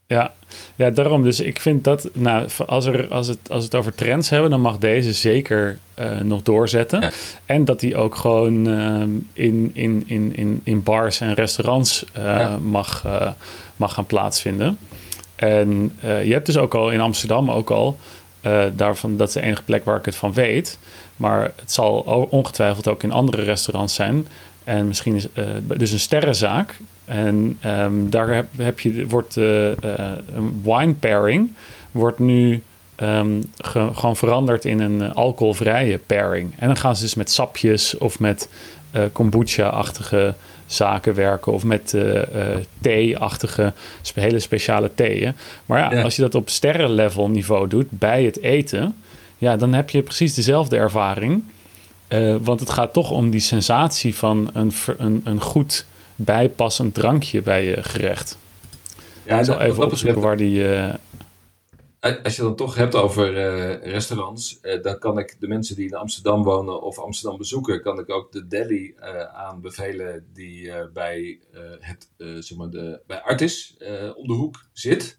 Ja, 0.06 0.32
ja, 0.74 0.90
daarom. 0.90 1.22
Dus 1.22 1.40
ik 1.40 1.60
vind 1.60 1.84
dat, 1.84 2.08
nou, 2.12 2.48
als, 2.66 2.86
er, 2.86 3.08
als, 3.08 3.26
het, 3.26 3.38
als 3.48 3.58
we 3.58 3.64
het 3.64 3.74
over 3.74 3.94
trends 3.94 4.30
hebben, 4.30 4.50
dan 4.50 4.60
mag 4.60 4.78
deze 4.78 5.12
zeker 5.12 5.78
eh, 5.94 6.18
nog 6.18 6.42
doorzetten. 6.42 7.00
Ja. 7.00 7.10
En 7.46 7.64
dat 7.64 7.80
die 7.80 7.96
ook 7.96 8.14
gewoon 8.14 8.68
ehm, 8.68 9.10
in, 9.32 9.70
in, 9.74 10.02
in, 10.06 10.36
in, 10.36 10.60
in 10.64 10.82
bars 10.82 11.20
en 11.20 11.34
restaurants 11.34 12.04
eh, 12.12 12.24
Ja. 12.24 12.58
mag, 12.62 13.02
eh, 13.04 13.30
mag 13.76 13.94
gaan 13.94 14.06
plaatsvinden. 14.06 14.78
En 15.36 15.92
eh, 16.00 16.24
je 16.24 16.32
hebt 16.32 16.46
dus 16.46 16.56
ook 16.56 16.74
al 16.74 16.90
in 16.90 17.00
Amsterdam 17.00 17.50
ook 17.50 17.70
al, 17.70 17.98
eh, 18.40 18.64
daarvan, 18.72 19.16
dat 19.16 19.28
is 19.28 19.34
de 19.34 19.40
enige 19.40 19.62
plek 19.62 19.84
waar 19.84 19.98
ik 19.98 20.04
het 20.04 20.16
van 20.16 20.32
weet. 20.32 20.78
Maar 21.16 21.42
het 21.42 21.72
zal 21.72 21.98
ongetwijfeld 22.30 22.88
ook 22.88 23.02
in 23.02 23.12
andere 23.12 23.42
restaurants 23.42 23.94
zijn. 23.94 24.26
En 24.64 24.86
misschien 24.86 25.14
is 25.14 25.26
eh, 25.32 25.44
dus 25.76 25.90
een 25.90 26.00
sterrenzaak. 26.00 26.76
En 27.04 27.56
ehm, 27.60 27.92
daar 28.08 28.28
heb, 28.34 28.46
heb 28.56 28.80
je, 28.80 29.06
wordt 29.06 29.36
eh, 29.36 29.70
eh, 29.72 29.76
een 30.34 30.60
wine 30.64 30.92
pairing 30.94 31.52
wordt 31.90 32.18
nu 32.18 32.62
ehm, 32.96 33.40
ge- 33.58 33.90
gewoon 33.94 34.16
veranderd 34.16 34.64
in 34.64 34.80
een 34.80 35.02
eh, 35.02 35.14
alcoholvrije 35.14 35.98
pairing. 35.98 36.52
En 36.58 36.66
dan 36.66 36.76
gaan 36.76 36.96
ze 36.96 37.02
dus 37.02 37.14
met 37.14 37.30
sapjes 37.30 37.98
of 37.98 38.18
met 38.18 38.48
kombucha-achtige 39.12 40.34
zaken 40.66 41.14
werken 41.14 41.52
of 41.52 41.64
met 41.64 41.94
thee-achtige 42.80 43.72
hele 44.14 44.38
speciale 44.38 44.90
theeën. 44.94 45.32
Maar 45.66 45.78
ja, 45.78 45.92
Ja. 45.98 46.02
als 46.02 46.16
je 46.16 46.22
dat 46.22 46.34
op 46.34 46.48
sterrenlevel 46.48 47.28
niveau 47.28 47.68
doet 47.68 47.86
bij 47.90 48.24
het 48.24 48.40
eten, 48.40 48.96
ja, 49.38 49.56
dan 49.56 49.72
heb 49.72 49.90
je 49.90 50.02
precies 50.02 50.34
dezelfde 50.34 50.76
ervaring. 50.76 51.42
Want 52.42 52.60
het 52.60 52.70
gaat 52.70 52.92
toch 52.92 53.10
om 53.10 53.30
die 53.30 53.40
sensatie 53.40 54.14
van 54.14 54.50
een, 54.52 54.72
een, 54.98 55.20
een 55.24 55.40
goed 55.40 55.86
bijpassend 56.16 56.94
drankje 56.94 57.42
bij 57.42 57.64
je 57.64 57.82
gerecht. 57.82 58.38
Ja, 59.24 59.38
ik 59.38 59.44
zal 59.44 59.60
even 59.60 59.84
opzoeken 59.84 60.20
waar 60.20 60.36
die... 60.36 60.66
Als 62.22 62.36
je 62.36 62.42
dan 62.42 62.56
toch 62.56 62.74
hebt 62.74 62.94
over 62.94 63.32
restaurants, 63.82 64.60
dan 64.82 64.98
kan 64.98 65.18
ik 65.18 65.36
de 65.38 65.48
mensen 65.48 65.76
die 65.76 65.86
in 65.86 65.94
Amsterdam 65.94 66.42
wonen 66.42 66.82
of 66.82 66.98
Amsterdam 66.98 67.38
bezoeken, 67.38 67.82
kan 67.82 67.98
ik 67.98 68.10
ook 68.10 68.32
de 68.32 68.46
deli 68.46 68.94
aanbevelen 69.32 70.26
die 70.32 70.72
bij, 70.92 71.40
het, 71.80 72.08
zeg 72.16 72.58
maar 72.58 72.70
de, 72.70 73.00
bij 73.06 73.20
Artis 73.20 73.76
om 74.16 74.26
de 74.26 74.32
hoek 74.32 74.66
zit. 74.72 75.18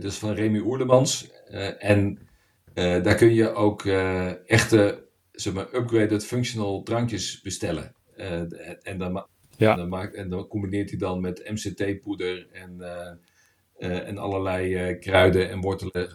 dus 0.00 0.16
van 0.16 0.32
Remy 0.32 0.58
Oerlemans. 0.58 1.30
en 1.78 2.28
daar 2.74 3.14
kun 3.14 3.34
je 3.34 3.54
ook 3.54 3.84
echte 4.46 5.02
zeg 5.32 5.52
maar, 5.52 5.74
upgraded 5.74 6.24
functional 6.24 6.82
drankjes 6.82 7.40
bestellen. 7.40 7.94
En, 8.82 8.98
dan, 8.98 9.26
ja. 9.62 9.74
dan 9.74 9.88
maakt, 9.88 10.14
en 10.14 10.28
dan 10.28 10.48
combineert 10.48 10.90
hij 10.90 10.98
dan 10.98 11.20
met 11.20 11.50
MCT-poeder 11.50 12.46
en, 12.52 12.76
uh, 12.80 12.88
uh, 13.78 14.08
en 14.08 14.18
allerlei 14.18 14.94
kruiden 14.98 15.50
en 15.50 15.60
wortelen. 15.60 16.10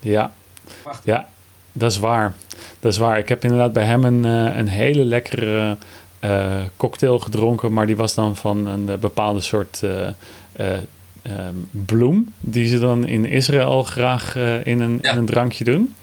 ja. 0.00 0.32
ja, 1.04 1.28
dat 1.72 1.90
is 1.90 1.98
waar. 1.98 2.34
Dat 2.80 2.92
is 2.92 2.98
waar. 2.98 3.18
Ik 3.18 3.28
heb 3.28 3.42
inderdaad 3.42 3.72
bij 3.72 3.84
hem 3.84 4.04
een, 4.04 4.24
een 4.58 4.68
hele 4.68 5.04
lekkere 5.04 5.76
cocktail 6.76 7.18
gedronken, 7.18 7.72
maar 7.72 7.86
die 7.86 7.96
was 7.96 8.14
dan 8.14 8.36
van 8.36 8.66
een 8.66 9.00
bepaalde 9.00 9.40
soort 9.40 9.82
um, 9.82 11.68
bloem, 11.70 12.34
die 12.40 12.66
ze 12.66 12.78
dan 12.78 13.06
in 13.06 13.24
Israël 13.24 13.82
graag 13.82 14.36
in, 14.64 14.80
een, 14.80 15.00
in 15.00 15.16
een 15.16 15.26
drankje 15.26 15.64
doen. 15.64 15.94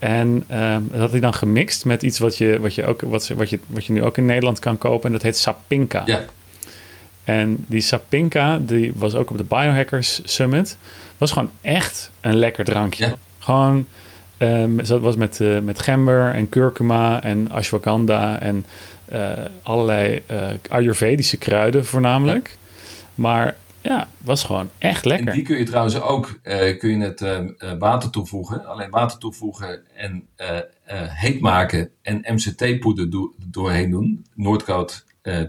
En 0.00 0.44
um, 0.50 0.88
dat 0.90 1.00
had 1.00 1.10
hij 1.10 1.20
dan 1.20 1.34
gemixt 1.34 1.84
met 1.84 2.02
iets 2.02 2.18
wat 2.18 2.36
je, 2.36 2.58
wat 2.60 2.74
je, 2.74 2.86
ook, 2.86 3.00
wat, 3.00 3.28
wat, 3.28 3.50
je, 3.50 3.58
wat 3.66 3.84
je 3.84 3.92
nu 3.92 4.02
ook 4.04 4.16
in 4.16 4.26
Nederland 4.26 4.58
kan 4.58 4.78
kopen. 4.78 5.06
En 5.06 5.12
dat 5.12 5.22
heet 5.22 5.36
Sapinka. 5.36 6.02
Ja. 6.06 6.24
En 7.24 7.64
die 7.68 7.80
Sapinka, 7.80 8.58
die 8.58 8.92
was 8.94 9.14
ook 9.14 9.30
op 9.30 9.36
de 9.36 9.44
Biohackers 9.44 10.20
Summit. 10.24 10.76
Was 11.18 11.32
gewoon 11.32 11.50
echt 11.60 12.10
een 12.20 12.36
lekker 12.36 12.64
drankje. 12.64 13.06
Ja. 13.06 13.14
Gewoon, 13.38 13.86
um, 14.38 14.76
dat 14.76 15.00
was 15.00 15.16
met, 15.16 15.40
uh, 15.40 15.58
met 15.58 15.80
gember 15.80 16.34
en 16.34 16.48
kurkuma 16.48 17.22
en 17.22 17.50
ashwagandha 17.50 18.40
en 18.40 18.66
uh, 19.12 19.30
allerlei 19.62 20.22
uh, 20.30 20.38
Ayurvedische 20.68 21.36
kruiden 21.36 21.86
voornamelijk. 21.86 22.56
Maar 23.14 23.56
ja, 23.82 24.08
was 24.18 24.44
gewoon 24.44 24.70
echt 24.78 25.04
lekker. 25.04 25.28
En 25.28 25.34
die 25.34 25.42
kun 25.42 25.58
je 25.58 25.64
trouwens 25.64 26.00
ook 26.00 26.38
uh, 26.42 26.78
kun 26.78 26.98
je 26.98 27.04
het 27.04 27.20
uh, 27.20 27.72
water 27.78 28.10
toevoegen. 28.10 28.66
Alleen 28.66 28.90
water 28.90 29.18
toevoegen 29.18 29.82
en 29.96 30.26
uh, 30.38 30.58
heet 31.08 31.40
maken 31.40 31.90
en 32.02 32.24
MCT-poeder 32.26 33.10
do 33.10 33.34
doorheen 33.46 33.90
doen. 33.90 34.26
Noordkoud 34.34 35.04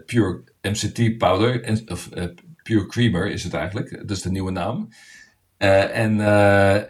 Pure 0.06 0.44
MCT 0.62 1.18
Powder, 1.18 1.64
en, 1.64 1.92
of 1.92 2.10
Pure 2.64 2.86
Creamer 2.86 3.32
is 3.32 3.44
het 3.44 3.54
eigenlijk. 3.54 3.98
Dat 4.08 4.18
is 4.18 4.22
de 4.22 4.32
nieuwe 4.32 4.52
naam. 4.52 4.90
en, 5.58 6.20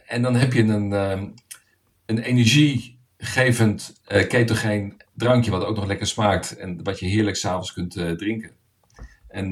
en 0.07 0.21
dan 0.21 0.35
heb 0.35 0.53
je 0.53 0.63
een, 0.63 0.91
een 2.05 2.19
energiegevend 2.19 4.01
ketogeen 4.05 5.01
drankje 5.13 5.51
wat 5.51 5.65
ook 5.65 5.75
nog 5.75 5.85
lekker 5.85 6.07
smaakt. 6.07 6.57
En 6.57 6.83
wat 6.83 6.99
je 6.99 7.05
heerlijk 7.05 7.35
s'avonds 7.35 7.73
kunt 7.73 7.91
drinken. 8.17 8.51
En 9.27 9.49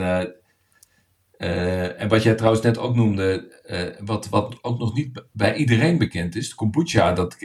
uh, 1.40 2.02
en 2.02 2.08
wat 2.08 2.24
jij 2.24 2.36
trouwens 2.36 2.64
net 2.64 2.78
ook 2.78 2.96
noemde, 2.96 3.62
uh, 3.70 4.06
wat, 4.06 4.30
wat 4.30 4.58
ook 4.62 4.80
nog 4.80 4.94
niet 4.94 5.24
bij 5.32 5.56
iedereen 5.56 5.98
bekend 5.98 6.36
is, 6.36 6.56
kombucha. 6.56 7.14
Dat, 7.14 7.38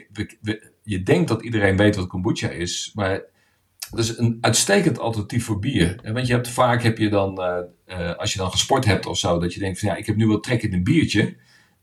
je 0.83 1.03
denkt 1.03 1.29
dat 1.29 1.43
iedereen 1.43 1.77
weet 1.77 1.97
wat 1.97 2.07
kombucha 2.07 2.49
is, 2.49 2.91
maar 2.95 3.23
dat 3.91 3.99
is 3.99 4.19
een 4.19 4.39
uitstekend 4.41 4.99
alternatief 4.99 5.45
voor 5.45 5.59
bier. 5.59 6.01
Want 6.13 6.27
je 6.27 6.33
hebt, 6.33 6.49
vaak 6.49 6.83
heb 6.83 6.99
je 6.99 7.09
dan, 7.09 7.41
uh, 7.87 8.15
als 8.15 8.33
je 8.33 8.39
dan 8.39 8.51
gesport 8.51 8.85
hebt 8.85 9.07
of 9.07 9.19
zo, 9.19 9.39
dat 9.39 9.55
je 9.55 9.61
denkt 9.61 9.79
van 9.79 9.89
ja, 9.89 9.97
ik 9.97 10.07
heb 10.07 10.17
nu 10.17 10.27
wel 10.27 10.41
trek 10.41 10.63
in 10.63 10.73
een 10.73 10.85
biertje. 10.85 11.37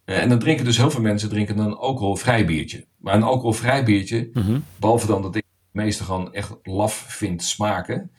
en 0.06 0.30
dan 0.30 0.40
drinken 0.40 0.66
dus 0.66 0.78
heel 0.78 0.92
veel 0.92 1.02
mensen 1.02 1.30
drinken 1.30 1.58
een 1.58 1.74
alcoholvrij 1.74 2.46
biertje. 2.46 2.86
Maar 2.98 3.16
een 3.16 3.24
alcoholvrij 3.24 3.84
biertje, 3.84 4.30
mm 4.34 4.64
behalve 4.76 5.08
dan 5.08 5.22
dat 5.22 5.36
ik 5.36 5.44
het 5.44 5.84
meeste 5.84 6.04
gewoon 6.04 6.34
echt 6.34 6.56
laf 6.64 6.94
vind 7.08 7.44
smaken, 7.44 8.12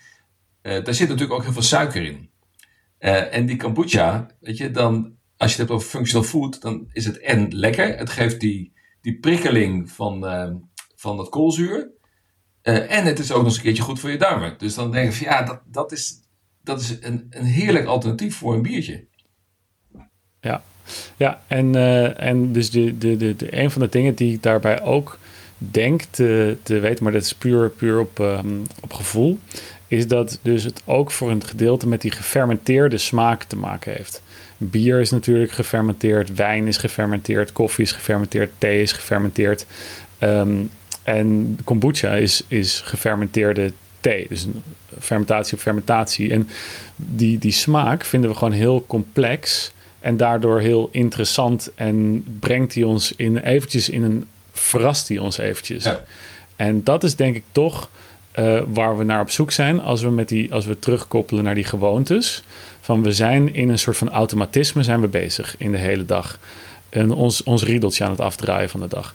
daar 0.62 0.94
zit 0.94 1.09
natuurlijk 1.09 1.33
ook 1.33 1.42
heel 1.42 1.52
veel 1.52 1.62
suiker 1.62 2.05
in. 2.05 2.31
Uh, 3.02 3.34
en 3.34 3.46
die 3.46 3.56
kombucha, 3.56 4.26
weet 4.40 4.56
je, 4.56 4.70
dan, 4.70 5.16
als 5.36 5.54
je 5.54 5.60
het 5.60 5.68
hebt 5.68 5.70
over 5.70 5.88
functional 5.88 6.26
food, 6.26 6.60
dan 6.60 6.88
is 6.92 7.04
het 7.04 7.18
en 7.18 7.54
lekker. 7.54 7.98
Het 7.98 8.10
geeft 8.10 8.40
die, 8.40 8.72
die 9.00 9.18
prikkeling 9.18 9.90
van, 9.90 10.24
uh, 10.24 10.50
van 10.94 11.16
dat 11.16 11.28
koolzuur. 11.28 11.90
Uh, 12.62 12.96
en 12.96 13.04
het 13.04 13.18
is 13.18 13.32
ook 13.32 13.36
nog 13.36 13.46
eens 13.46 13.56
een 13.56 13.62
keertje 13.62 13.82
goed 13.82 14.00
voor 14.00 14.10
je 14.10 14.18
darmen. 14.18 14.54
Dus 14.58 14.74
dan 14.74 14.90
denk 14.90 15.12
je 15.12 15.16
van 15.16 15.26
ja, 15.26 15.42
dat, 15.42 15.60
dat 15.66 15.92
is, 15.92 16.14
dat 16.62 16.80
is 16.80 16.96
een, 17.00 17.26
een 17.30 17.44
heerlijk 17.44 17.86
alternatief 17.86 18.36
voor 18.36 18.54
een 18.54 18.62
biertje. 18.62 19.06
Ja, 20.40 20.62
ja 21.16 21.42
en, 21.46 21.74
en 22.16 22.52
dus 22.52 22.70
de, 22.70 22.98
de, 22.98 23.16
de, 23.16 23.36
de, 23.36 23.58
een 23.60 23.70
van 23.70 23.82
de 23.82 23.88
dingen 23.88 24.14
die 24.14 24.34
ik 24.34 24.42
daarbij 24.42 24.82
ook 24.82 25.18
denk 25.58 26.02
te, 26.02 26.56
te 26.62 26.78
weten, 26.78 27.04
maar 27.04 27.12
dat 27.12 27.22
is 27.22 27.34
puur, 27.34 27.70
puur 27.70 28.00
op, 28.00 28.18
um, 28.18 28.62
op 28.80 28.92
gevoel, 28.92 29.38
is 29.92 30.07
dat 30.07 30.38
dus 30.42 30.64
het 30.64 30.83
ook 30.85 31.11
voor 31.11 31.31
een 31.31 31.44
gedeelte 31.44 31.88
met 31.88 32.00
die 32.00 32.11
gefermenteerde 32.11 32.98
smaak 32.98 33.44
te 33.44 33.57
maken 33.57 33.92
heeft. 33.92 34.22
Bier 34.57 35.00
is 35.00 35.11
natuurlijk 35.11 35.52
gefermenteerd, 35.52 36.35
wijn 36.35 36.66
is 36.66 36.76
gefermenteerd, 36.76 37.52
koffie 37.52 37.85
is 37.85 37.92
gefermenteerd, 37.92 38.50
thee 38.59 38.83
is 38.83 38.92
gefermenteerd. 38.92 39.66
Um, 40.18 40.70
en 41.02 41.59
kombucha 41.64 42.14
is, 42.14 42.42
is 42.48 42.81
gefermenteerde 42.81 43.72
thee. 44.00 44.26
Dus 44.28 44.44
een 44.44 44.62
fermentatie 45.00 45.55
op 45.55 45.61
fermentatie. 45.61 46.33
En 46.33 46.48
die, 46.96 47.38
die 47.38 47.52
smaak 47.52 48.05
vinden 48.05 48.31
we 48.31 48.37
gewoon 48.37 48.55
heel 48.55 48.85
complex 48.87 49.72
en 50.00 50.16
daardoor 50.16 50.61
heel 50.61 50.88
interessant. 50.92 51.70
En 51.74 52.24
brengt 52.40 52.72
die 52.72 52.87
ons 52.87 53.12
in 53.16 53.37
eventjes 53.38 53.88
in 53.88 54.02
een. 54.02 54.26
verrast 54.52 55.07
die 55.07 55.22
ons 55.22 55.38
eventjes. 55.38 55.85
Ja. 55.85 56.05
En 56.57 56.85
dat 56.85 57.05
is 57.05 57.16
denk 57.16 57.37
ik 57.37 57.44
toch 57.52 57.90
uh, 58.38 58.62
waar 58.66 58.99
we 58.99 59.05
naar 59.05 59.21
op 59.21 59.31
zoek 59.31 59.51
zijn 59.51 59.81
als 59.81 60.03
we, 60.03 60.11
met 60.11 60.29
die, 60.29 60.53
als 60.53 60.66
we 60.66 60.79
terugkoppelen 60.79 61.45
naar 61.45 61.55
die 61.55 61.64
gewoontes. 61.64 62.42
Van 62.81 63.03
we 63.03 63.12
zijn 63.12 63.55
in 63.55 63.68
een 63.68 63.79
soort 63.79 63.97
van 63.97 64.11
automatisme 64.11 64.83
zijn 64.83 65.01
we 65.01 65.09
bezig 65.09 65.55
in 65.59 65.73
de 65.73 65.79
hele 65.79 66.05
dag. 66.05 66.38
En 66.88 67.11
ons, 67.11 67.42
ons 67.42 67.62
riedeltje 67.62 68.05
aan 68.05 68.11
het 68.11 68.21
afdraaien 68.21 68.71
van 68.71 68.81
de 68.81 68.88
dag. 68.88 69.14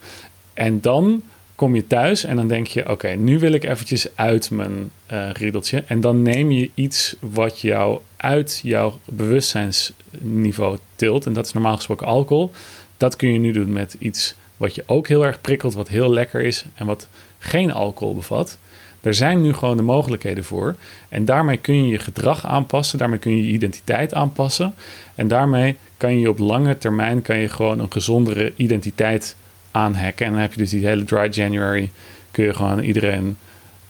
En 0.54 0.82
dan 0.82 1.24
kom 1.56 1.76
je 1.76 1.88
thuis 1.88 2.24
en 2.24 2.36
dan 2.36 2.48
denk 2.48 2.68
je: 2.68 2.90
oké, 2.90 3.08
nu 3.08 3.40
wil 3.40 3.52
ik 3.52 3.64
eventjes 3.64 4.08
uit 4.16 4.52
mijn 4.52 4.92
uh, 5.12 5.30
riedeltje. 5.32 5.84
En 5.88 6.02
dan 6.02 6.22
neem 6.22 6.52
je 6.52 6.70
iets 6.74 7.16
wat 7.20 7.62
jou 7.62 8.00
uit 8.18 8.60
jouw 8.64 9.00
bewustzijnsniveau 9.06 10.78
tilt. 10.96 11.26
En 11.26 11.34
dat 11.34 11.46
is 11.46 11.54
normaal 11.54 11.76
gesproken 11.76 12.08
alcohol. 12.08 12.52
Dat 12.98 13.16
kun 13.16 13.34
je 13.34 13.40
nu 13.40 13.52
doen 13.52 13.72
met 13.72 13.96
iets 14.00 14.36
wat 14.58 14.76
je 14.76 14.84
ook 14.86 15.08
heel 15.08 15.26
erg 15.26 15.42
prikkelt, 15.42 15.74
wat 15.74 15.88
heel 15.88 16.14
lekker 16.14 16.42
is 16.42 16.66
en 16.76 16.86
wat 16.86 17.08
geen 17.40 17.72
alcohol 17.72 18.16
bevat. 18.16 18.58
Er 19.02 19.14
zijn 19.14 19.42
nu 19.42 19.54
gewoon 19.54 19.78
de 19.78 19.84
mogelijkheden 19.84 20.44
voor. 20.44 20.76
En 21.10 21.26
daarmee 21.26 21.58
kun 21.58 21.84
je 21.84 21.92
je 21.92 22.00
gedrag 22.00 22.46
aanpassen. 22.46 22.98
Daarmee 22.98 23.20
kun 23.20 23.36
je 23.36 23.46
je 23.46 23.52
identiteit 23.52 24.14
aanpassen. 24.14 24.76
En 25.16 25.28
daarmee 25.28 25.78
kan 25.98 26.20
je 26.20 26.30
op 26.30 26.40
lange 26.40 26.78
termijn 26.78 27.22
kan 27.22 27.38
je 27.38 27.50
gewoon 27.50 27.80
een 27.80 27.92
gezondere 27.92 28.54
identiteit 28.56 29.36
aanhacken. 29.72 30.26
En 30.26 30.32
dan 30.32 30.42
heb 30.42 30.54
je 30.54 30.58
dus 30.58 30.70
die 30.70 30.86
hele 30.86 31.04
dry 31.04 31.30
January. 31.32 31.92
Kun 32.32 32.44
je 32.44 32.54
gewoon 32.54 32.80
iedereen 32.80 33.38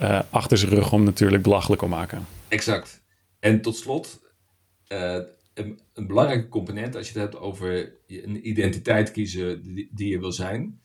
uh, 0.01 0.19
achter 0.29 0.57
zijn 0.57 0.71
rug 0.71 0.91
om 0.91 1.03
natuurlijk 1.03 1.43
belachelijk 1.43 1.81
om 1.81 1.89
maken. 1.89 2.25
Exact. 2.47 3.01
En 3.39 3.61
tot 3.61 3.75
slot, 3.75 4.19
uh, 4.87 5.17
een, 5.53 5.79
een, 5.93 6.07
belangrijke 6.07 6.47
component 6.47 6.95
als 6.95 7.07
je 7.07 7.19
het 7.19 7.21
hebt 7.31 7.43
over 7.43 7.93
een 8.07 8.47
identiteit 8.47 9.11
kiezen 9.11 9.61
die 9.91 10.07
je 10.09 10.19
wil 10.19 10.31
zijn. 10.31 10.81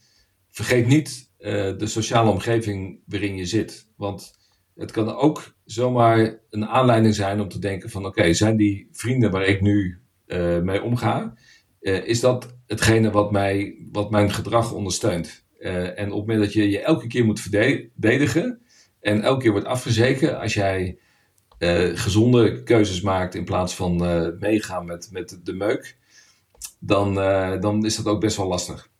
Vergeet 0.50 0.86
niet 0.86 1.30
uh, 1.42 1.78
de 1.78 1.86
sociale 1.86 2.30
omgeving 2.30 3.00
waarin 3.06 3.36
je 3.36 3.46
zit. 3.46 3.88
Want 3.96 4.32
het 4.74 4.90
kan 4.90 5.14
ook 5.14 5.54
zomaar 5.64 6.38
een 6.50 6.66
aanleiding 6.66 7.14
zijn 7.14 7.40
om 7.40 7.48
te 7.48 7.58
denken 7.58 7.90
van 7.90 8.06
oké, 8.06 8.32
zijn 8.32 8.56
die 8.56 8.88
vrienden 8.92 9.30
waar 9.30 9.44
ik 9.44 9.60
nu 9.60 9.98
uh, 10.26 10.58
mee 10.58 10.82
omga, 10.82 11.34
uh, 11.80 12.06
is 12.06 12.20
dat 12.20 12.56
hetgene 12.66 13.10
wat, 13.10 13.32
mij, 13.32 13.86
wat 13.92 14.10
mijn 14.10 14.30
gedrag 14.30 14.72
ondersteunt? 14.72 15.40
en 15.62 16.12
op 16.12 16.18
het 16.18 16.26
moment 16.26 16.38
dat 16.38 16.52
je 16.52 16.70
je 16.70 16.80
elke 16.80 17.06
keer 17.06 17.24
moet 17.24 17.40
verdedigen 17.40 18.60
en 19.00 19.22
elke 19.22 19.42
keer 19.42 19.50
wordt 19.50 19.66
afgezeken 19.66 20.40
als 20.40 20.54
jij 20.54 20.98
gezonde 21.94 22.62
keuzes 22.62 23.00
maakt 23.00 23.34
in 23.34 23.44
plaats 23.44 23.74
van 23.74 23.96
meegaan 24.38 24.84
met, 24.84 25.08
met 25.12 25.40
de 25.42 25.52
meuk, 25.52 25.96
dan, 26.78 27.14
dan 27.60 27.84
is 27.84 27.96
dat 27.96 28.06
ook 28.06 28.20
best 28.20 28.36
wel 28.36 28.46
lastig. 28.46 28.91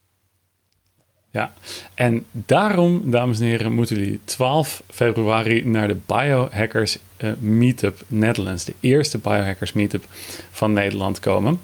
Ja, 1.33 1.53
en 1.95 2.25
daarom, 2.33 3.11
dames 3.11 3.41
en 3.41 3.47
heren, 3.47 3.73
moeten 3.73 3.97
jullie 3.97 4.21
12 4.25 4.83
februari 4.91 5.65
naar 5.65 5.89
de 5.89 5.97
Biohackers 6.07 6.99
uh, 7.19 7.33
Meetup 7.39 8.05
Netherlands. 8.07 8.65
De 8.65 8.75
eerste 8.81 9.19
Biohackers 9.19 9.73
Meetup 9.73 10.05
van 10.51 10.73
Nederland 10.73 11.21
komen. 11.21 11.61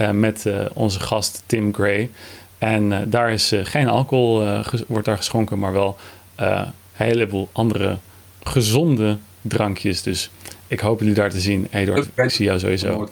Uh, 0.00 0.10
met 0.10 0.44
uh, 0.46 0.64
onze 0.72 1.00
gast 1.00 1.42
Tim 1.46 1.74
Gray. 1.74 2.10
En 2.58 3.10
daar 3.10 3.32
is 3.32 3.52
geen 3.62 3.88
alcohol, 3.88 4.62
wordt 4.86 5.06
daar 5.06 5.16
geschonken, 5.16 5.58
maar 5.58 5.72
wel 5.72 5.96
een 6.36 6.72
heleboel 6.92 7.48
andere 7.52 7.98
gezonde 8.42 9.18
drankjes. 9.40 10.02
Dus 10.02 10.30
ik 10.66 10.80
hoop 10.80 11.00
jullie 11.00 11.14
daar 11.14 11.30
te 11.30 11.40
zien. 11.40 11.68
Eduard, 11.70 12.08
ik 12.14 12.30
zie 12.30 12.44
jou 12.44 12.58
sowieso. 12.58 13.08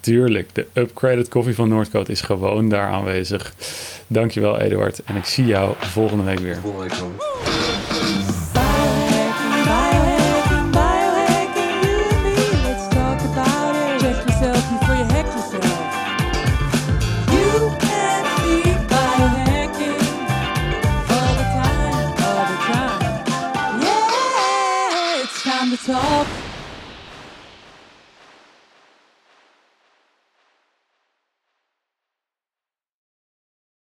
Tuurlijk. 0.00 0.54
De 0.54 0.66
upgraded 0.72 1.28
koffie 1.28 1.54
van 1.54 1.68
Noordcoat 1.68 2.08
is 2.08 2.20
gewoon 2.20 2.68
daar 2.68 2.88
aanwezig. 2.88 3.54
Dankjewel, 4.06 4.58
Eduard. 4.58 5.02
En 5.04 5.16
ik 5.16 5.24
zie 5.24 5.46
jou 5.46 5.74
volgende 5.78 6.24
week 6.24 6.38
weer. 6.38 6.58